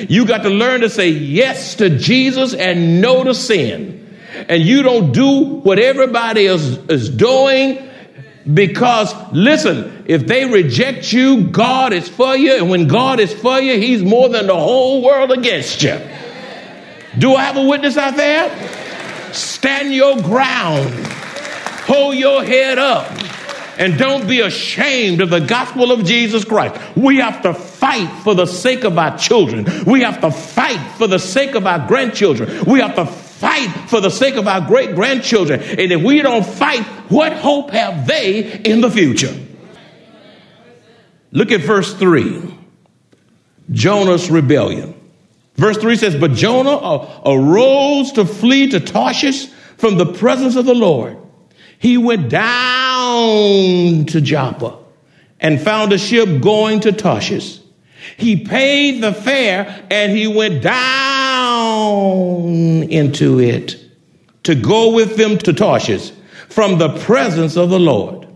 you 0.07 0.25
got 0.25 0.43
to 0.43 0.49
learn 0.49 0.81
to 0.81 0.89
say 0.89 1.09
yes 1.09 1.75
to 1.75 1.97
Jesus 1.97 2.53
and 2.53 3.01
no 3.01 3.23
to 3.23 3.33
sin. 3.33 4.17
And 4.47 4.63
you 4.63 4.83
don't 4.83 5.11
do 5.11 5.59
what 5.59 5.79
everybody 5.79 6.45
is, 6.45 6.77
is 6.89 7.09
doing 7.09 7.89
because, 8.53 9.13
listen, 9.33 10.05
if 10.07 10.27
they 10.27 10.45
reject 10.45 11.11
you, 11.11 11.47
God 11.47 11.91
is 11.91 12.07
for 12.07 12.35
you. 12.35 12.55
And 12.55 12.69
when 12.69 12.87
God 12.87 13.19
is 13.19 13.33
for 13.33 13.59
you, 13.59 13.77
He's 13.77 14.03
more 14.03 14.29
than 14.29 14.47
the 14.47 14.55
whole 14.55 15.01
world 15.01 15.31
against 15.31 15.83
you. 15.83 15.99
Do 17.17 17.35
I 17.35 17.43
have 17.43 17.57
a 17.57 17.65
witness 17.65 17.97
out 17.97 18.15
there? 18.15 19.33
Stand 19.33 19.93
your 19.93 20.21
ground. 20.21 21.14
Hold 21.87 22.15
your 22.15 22.43
head 22.43 22.79
up 22.79 23.11
and 23.77 23.97
don't 23.97 24.27
be 24.27 24.41
ashamed 24.41 25.21
of 25.21 25.29
the 25.29 25.39
gospel 25.39 25.91
of 25.91 26.05
Jesus 26.05 26.45
Christ. 26.45 26.79
We 26.95 27.17
have 27.17 27.41
to 27.43 27.53
fight 27.53 28.23
for 28.23 28.33
the 28.33 28.45
sake 28.45 28.83
of 28.83 28.97
our 28.97 29.17
children. 29.17 29.67
We 29.85 30.01
have 30.01 30.21
to 30.21 30.31
fight 30.31 30.79
for 30.97 31.07
the 31.07 31.19
sake 31.19 31.55
of 31.55 31.65
our 31.65 31.87
grandchildren. 31.87 32.65
We 32.65 32.79
have 32.79 32.95
to 32.95 33.05
fight 33.05 33.69
for 33.89 34.01
the 34.01 34.09
sake 34.09 34.35
of 34.35 34.47
our 34.47 34.61
great 34.61 34.95
grandchildren. 34.95 35.61
And 35.61 35.91
if 35.91 36.01
we 36.01 36.21
don't 36.21 36.45
fight, 36.45 36.83
what 37.09 37.33
hope 37.33 37.71
have 37.71 38.07
they 38.07 38.61
in 38.61 38.81
the 38.81 38.89
future? 38.89 39.35
Look 41.31 41.51
at 41.51 41.61
verse 41.61 41.93
3 41.93 42.53
Jonah's 43.71 44.29
rebellion. 44.29 44.93
Verse 45.55 45.77
3 45.77 45.95
says, 45.95 46.15
But 46.15 46.33
Jonah 46.33 46.75
uh, 46.75 47.21
arose 47.25 48.11
to 48.13 48.25
flee 48.25 48.69
to 48.69 48.79
Tarshish 48.79 49.47
from 49.77 49.97
the 49.97 50.13
presence 50.13 50.55
of 50.55 50.65
the 50.65 50.75
Lord 50.75 51.17
he 51.79 51.97
went 51.97 52.29
down 52.29 54.05
to 54.05 54.21
Joppa 54.21 54.77
and 55.39 55.59
found 55.61 55.93
a 55.93 55.97
ship 55.97 56.41
going 56.41 56.79
to 56.81 56.91
Tarshish. 56.91 57.59
He 58.17 58.45
paid 58.45 59.01
the 59.01 59.13
fare 59.13 59.85
and 59.89 60.11
he 60.11 60.27
went 60.27 60.61
down 60.63 62.43
into 62.83 63.39
it 63.39 63.81
to 64.43 64.55
go 64.55 64.93
with 64.93 65.17
them 65.17 65.37
to 65.39 65.53
Tarshish 65.53 66.11
from 66.49 66.77
the 66.77 66.89
presence 66.99 67.57
of 67.57 67.69
the 67.69 67.79
Lord. 67.79 68.27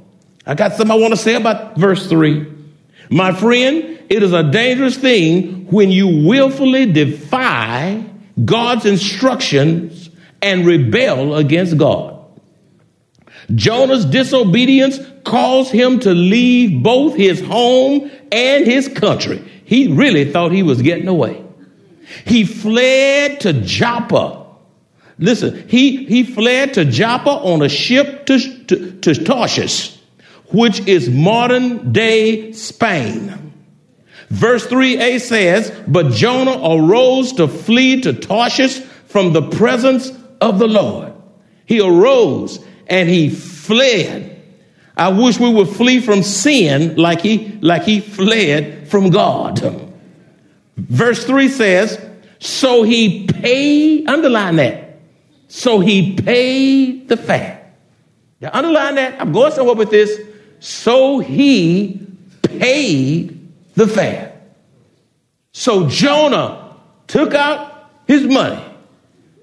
I 0.45 0.55
got 0.55 0.73
something 0.73 0.91
I 0.91 0.99
want 0.99 1.13
to 1.13 1.17
say 1.17 1.35
about 1.35 1.77
verse 1.77 2.09
3. 2.09 2.45
My 3.09 3.33
friend, 3.33 3.99
it 4.09 4.23
is 4.23 4.33
a 4.33 4.43
dangerous 4.43 4.97
thing 4.97 5.67
when 5.67 5.89
you 5.89 6.27
willfully 6.27 6.91
defy 6.91 8.03
God's 8.43 8.85
instructions 8.85 10.09
and 10.41 10.65
rebel 10.65 11.35
against 11.35 11.77
God. 11.77 12.18
Jonah's 13.55 14.05
disobedience 14.05 14.99
caused 15.23 15.71
him 15.71 15.99
to 16.01 16.13
leave 16.13 16.83
both 16.83 17.15
his 17.15 17.41
home 17.41 18.11
and 18.31 18.65
his 18.65 18.87
country. 18.87 19.43
He 19.65 19.91
really 19.93 20.31
thought 20.31 20.51
he 20.51 20.63
was 20.63 20.81
getting 20.81 21.07
away. 21.07 21.43
He 22.25 22.45
fled 22.45 23.41
to 23.41 23.53
Joppa. 23.53 24.45
Listen, 25.17 25.67
he, 25.67 26.05
he 26.05 26.23
fled 26.23 26.75
to 26.75 26.85
Joppa 26.85 27.29
on 27.29 27.61
a 27.61 27.69
ship 27.69 28.25
to, 28.27 28.65
to, 28.65 28.99
to 29.01 29.13
Tarshish, 29.13 29.97
which 30.47 30.79
is 30.87 31.09
modern 31.09 31.91
day 31.91 32.51
Spain. 32.53 33.53
Verse 34.29 34.65
3a 34.67 35.19
says, 35.19 35.71
But 35.87 36.13
Jonah 36.13 36.59
arose 36.63 37.33
to 37.33 37.47
flee 37.47 38.01
to 38.01 38.13
Tarshish 38.13 38.79
from 38.79 39.33
the 39.33 39.49
presence 39.49 40.11
of 40.39 40.59
the 40.59 40.67
Lord. 40.67 41.13
He 41.65 41.79
arose 41.81 42.63
and 42.89 43.07
he 43.07 43.29
fled. 43.29 44.35
I 44.97 45.09
wish 45.09 45.39
we 45.39 45.49
would 45.53 45.69
flee 45.69 46.01
from 46.01 46.23
sin 46.23 46.95
like 46.97 47.21
he, 47.21 47.57
like 47.61 47.83
he 47.83 48.01
fled 48.01 48.87
from 48.89 49.09
God. 49.11 49.61
Verse 50.75 51.23
3 51.23 51.47
says, 51.47 52.05
So 52.39 52.83
he 52.83 53.25
paid, 53.27 54.09
underline 54.09 54.57
that. 54.57 54.99
So 55.47 55.79
he 55.79 56.15
paid 56.15 57.07
the 57.07 57.17
fare. 57.17 57.73
Now, 58.41 58.51
underline 58.53 58.95
that. 58.95 59.21
I'm 59.21 59.31
going 59.31 59.51
somewhere 59.51 59.75
with 59.75 59.89
this. 59.89 60.19
So 60.59 61.19
he 61.19 62.05
paid 62.43 63.47
the 63.75 63.87
fare. 63.87 64.37
So 65.53 65.87
Jonah 65.87 66.75
took 67.07 67.33
out 67.33 67.91
his 68.07 68.23
money 68.23 68.63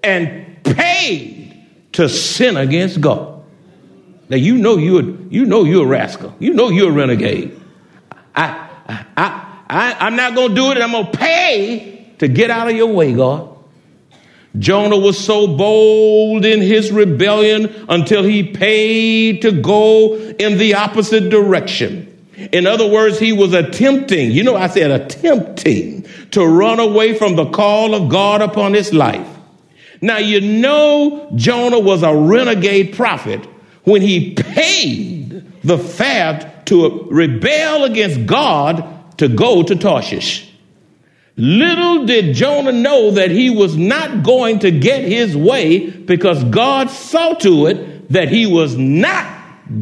and 0.03 0.63
paid 0.63 1.67
to 1.93 2.09
sin 2.09 2.57
against 2.57 3.01
God. 3.01 3.36
Now 4.29 4.37
you 4.37 4.59
know 4.59 4.77
you're 4.77 5.03
you 5.31 5.45
know 5.45 5.65
you're 5.65 5.85
a 5.85 5.89
rascal. 5.89 6.35
You 6.39 6.53
know 6.55 6.69
you're 6.69 6.91
a 6.91 6.93
renegade. 6.93 7.61
I 8.35 8.69
I 8.89 9.63
I 9.69 9.97
I'm 10.01 10.17
not 10.17 10.35
gonna 10.35 10.55
do 10.55 10.71
it, 10.71 10.79
and 10.79 10.85
I'm 10.85 10.93
gonna 10.93 11.11
pay 11.11 12.15
to 12.19 12.29
get 12.29 12.51
out 12.51 12.69
of 12.69 12.77
your 12.77 12.89
way, 12.89 13.13
God. 13.13 13.53
Jonah 14.59 14.97
was 14.97 15.23
so 15.23 15.47
bold 15.47 16.45
in 16.45 16.61
his 16.63 16.91
rebellion 16.91 17.73
until 17.89 18.23
he 18.23 18.43
paid 18.43 19.43
to 19.43 19.53
go 19.53 20.15
in 20.17 20.57
the 20.57 20.75
opposite 20.75 21.29
direction. 21.29 22.13
In 22.53 22.67
other 22.67 22.87
words, 22.87 23.19
he 23.19 23.33
was 23.33 23.53
attempting, 23.53 24.31
you 24.31 24.43
know, 24.43 24.57
I 24.57 24.69
said 24.69 24.91
attempting 24.91 26.07
to 26.31 26.47
run 26.47 26.81
away 26.81 27.15
from 27.15 27.37
the 27.37 27.51
call 27.51 27.95
of 27.95 28.09
God 28.09 28.41
upon 28.41 28.73
his 28.73 28.93
life. 28.93 29.27
Now, 30.01 30.19
you 30.19 30.41
know, 30.41 31.31
Jonah 31.35 31.81
was 31.81 32.03
a 32.03 32.15
renegade 32.15 32.95
prophet 32.95 33.47
when 33.87 34.03
he 34.03 34.35
paid 34.35 35.63
the 35.63 35.79
fare 35.79 36.63
to 36.65 37.07
rebel 37.09 37.85
against 37.85 38.27
God 38.27 39.17
to 39.19 39.29
go 39.29 39.63
to 39.63 39.77
Tarshish. 39.77 40.51
Little 41.37 42.05
did 42.05 42.35
Jonah 42.35 42.73
know 42.73 43.13
that 43.13 43.31
he 43.31 43.49
was 43.49 43.77
not 43.77 44.25
going 44.25 44.59
to 44.61 44.73
get 44.73 45.05
his 45.05 45.37
way 45.37 45.89
because 45.89 46.43
God 46.45 46.91
saw 46.91 47.35
to 47.35 47.67
it 47.67 48.11
that 48.11 48.29
he 48.29 48.47
was 48.47 48.77
not 48.77 49.25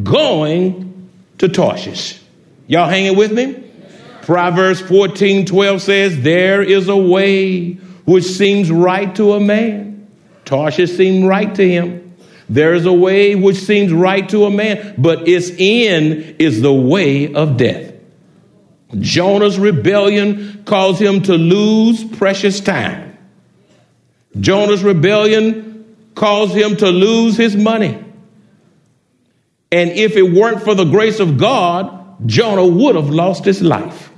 going 0.03 1.09
to 1.39 1.49
Tarshish. 1.49 2.21
Y'all 2.67 2.87
hanging 2.87 3.17
with 3.17 3.31
me? 3.31 3.63
Proverbs 4.21 4.81
14 4.81 5.47
12 5.47 5.81
says, 5.81 6.21
There 6.21 6.61
is 6.61 6.89
a 6.89 6.97
way 6.97 7.73
which 8.05 8.25
seems 8.25 8.71
right 8.71 9.15
to 9.15 9.33
a 9.33 9.39
man. 9.39 10.07
Tarshish 10.45 10.95
seemed 10.95 11.27
right 11.27 11.53
to 11.55 11.67
him. 11.67 12.04
There 12.47 12.73
is 12.73 12.85
a 12.85 12.93
way 12.93 13.35
which 13.35 13.57
seems 13.57 13.91
right 13.91 14.27
to 14.29 14.45
a 14.45 14.51
man, 14.51 14.95
but 14.97 15.27
its 15.27 15.49
end 15.57 16.35
is 16.39 16.61
the 16.61 16.73
way 16.73 17.33
of 17.33 17.57
death. 17.57 17.93
Jonah's 18.99 19.57
rebellion 19.57 20.63
caused 20.65 21.01
him 21.01 21.23
to 21.23 21.33
lose 21.33 22.03
precious 22.03 22.59
time. 22.59 23.17
Jonah's 24.39 24.83
rebellion 24.83 25.95
caused 26.13 26.53
him 26.53 26.77
to 26.77 26.89
lose 26.89 27.35
his 27.35 27.55
money. 27.55 28.01
And 29.71 29.91
if 29.91 30.15
it 30.15 30.23
weren't 30.23 30.61
for 30.61 30.75
the 30.75 30.85
grace 30.85 31.19
of 31.19 31.37
God, 31.37 32.27
Jonah 32.27 32.65
would 32.65 32.95
have 32.95 33.09
lost 33.09 33.43
his 33.43 33.61
life. 33.61 34.11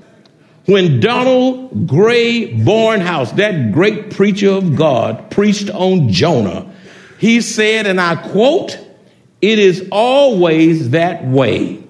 When 0.66 1.00
Donald 1.00 1.88
Grey 1.88 2.52
Barnhouse, 2.52 3.36
that 3.38 3.72
great 3.72 4.12
preacher 4.12 4.52
of 4.52 4.76
God, 4.76 5.32
preached 5.32 5.70
on 5.70 6.10
Jonah, 6.10 6.76
he 7.18 7.42
said, 7.42 7.88
and 7.88 8.00
I 8.00 8.16
quote, 8.16 8.78
It 9.42 9.60
is 9.60 9.88
always 9.92 10.92
that 10.92 11.26
way. 11.26 11.84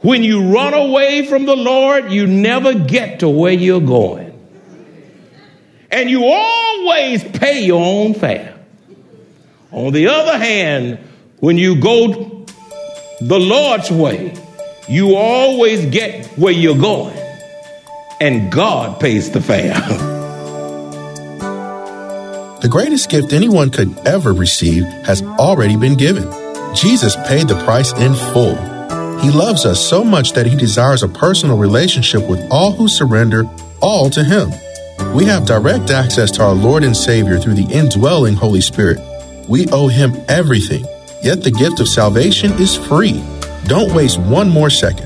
When 0.00 0.22
you 0.22 0.52
run 0.52 0.74
away 0.74 1.26
from 1.26 1.46
the 1.46 1.56
Lord, 1.56 2.12
you 2.12 2.26
never 2.26 2.74
get 2.74 3.20
to 3.20 3.28
where 3.28 3.52
you're 3.52 3.80
going. 3.80 4.32
And 5.90 6.10
you 6.10 6.24
always 6.26 7.24
pay 7.24 7.64
your 7.64 7.82
own 7.82 8.14
fare. 8.14 8.54
On 9.72 9.92
the 9.92 10.08
other 10.08 10.38
hand, 10.38 10.98
when 11.40 11.56
you 11.56 11.80
go 11.80 12.46
the 13.20 13.38
Lord's 13.38 13.90
way, 13.90 14.34
you 14.88 15.16
always 15.16 15.86
get 15.86 16.26
where 16.38 16.52
you're 16.52 16.78
going. 16.78 17.16
And 18.20 18.52
God 18.52 19.00
pays 19.00 19.30
the 19.30 19.40
fare. 19.40 20.12
the 22.66 22.72
greatest 22.72 23.08
gift 23.10 23.32
anyone 23.32 23.70
could 23.70 23.96
ever 23.98 24.32
receive 24.32 24.82
has 25.04 25.22
already 25.22 25.76
been 25.76 25.94
given. 25.94 26.24
Jesus 26.74 27.14
paid 27.28 27.46
the 27.46 27.54
price 27.62 27.92
in 27.92 28.12
full. 28.12 28.56
He 29.20 29.30
loves 29.30 29.64
us 29.64 29.78
so 29.78 30.02
much 30.02 30.32
that 30.32 30.48
he 30.48 30.56
desires 30.56 31.04
a 31.04 31.08
personal 31.08 31.58
relationship 31.58 32.28
with 32.28 32.44
all 32.50 32.72
who 32.72 32.88
surrender 32.88 33.44
all 33.80 34.10
to 34.10 34.24
him. 34.24 34.50
We 35.14 35.26
have 35.26 35.46
direct 35.46 35.90
access 35.90 36.32
to 36.32 36.42
our 36.42 36.54
Lord 36.54 36.82
and 36.82 36.96
Savior 36.96 37.38
through 37.38 37.54
the 37.54 37.72
indwelling 37.72 38.34
Holy 38.34 38.60
Spirit. 38.60 38.98
We 39.46 39.68
owe 39.68 39.86
him 39.86 40.16
everything, 40.26 40.84
yet 41.22 41.44
the 41.44 41.52
gift 41.52 41.78
of 41.78 41.86
salvation 41.86 42.50
is 42.54 42.74
free. 42.74 43.22
Don't 43.66 43.94
waste 43.94 44.18
one 44.18 44.50
more 44.50 44.70
second. 44.70 45.05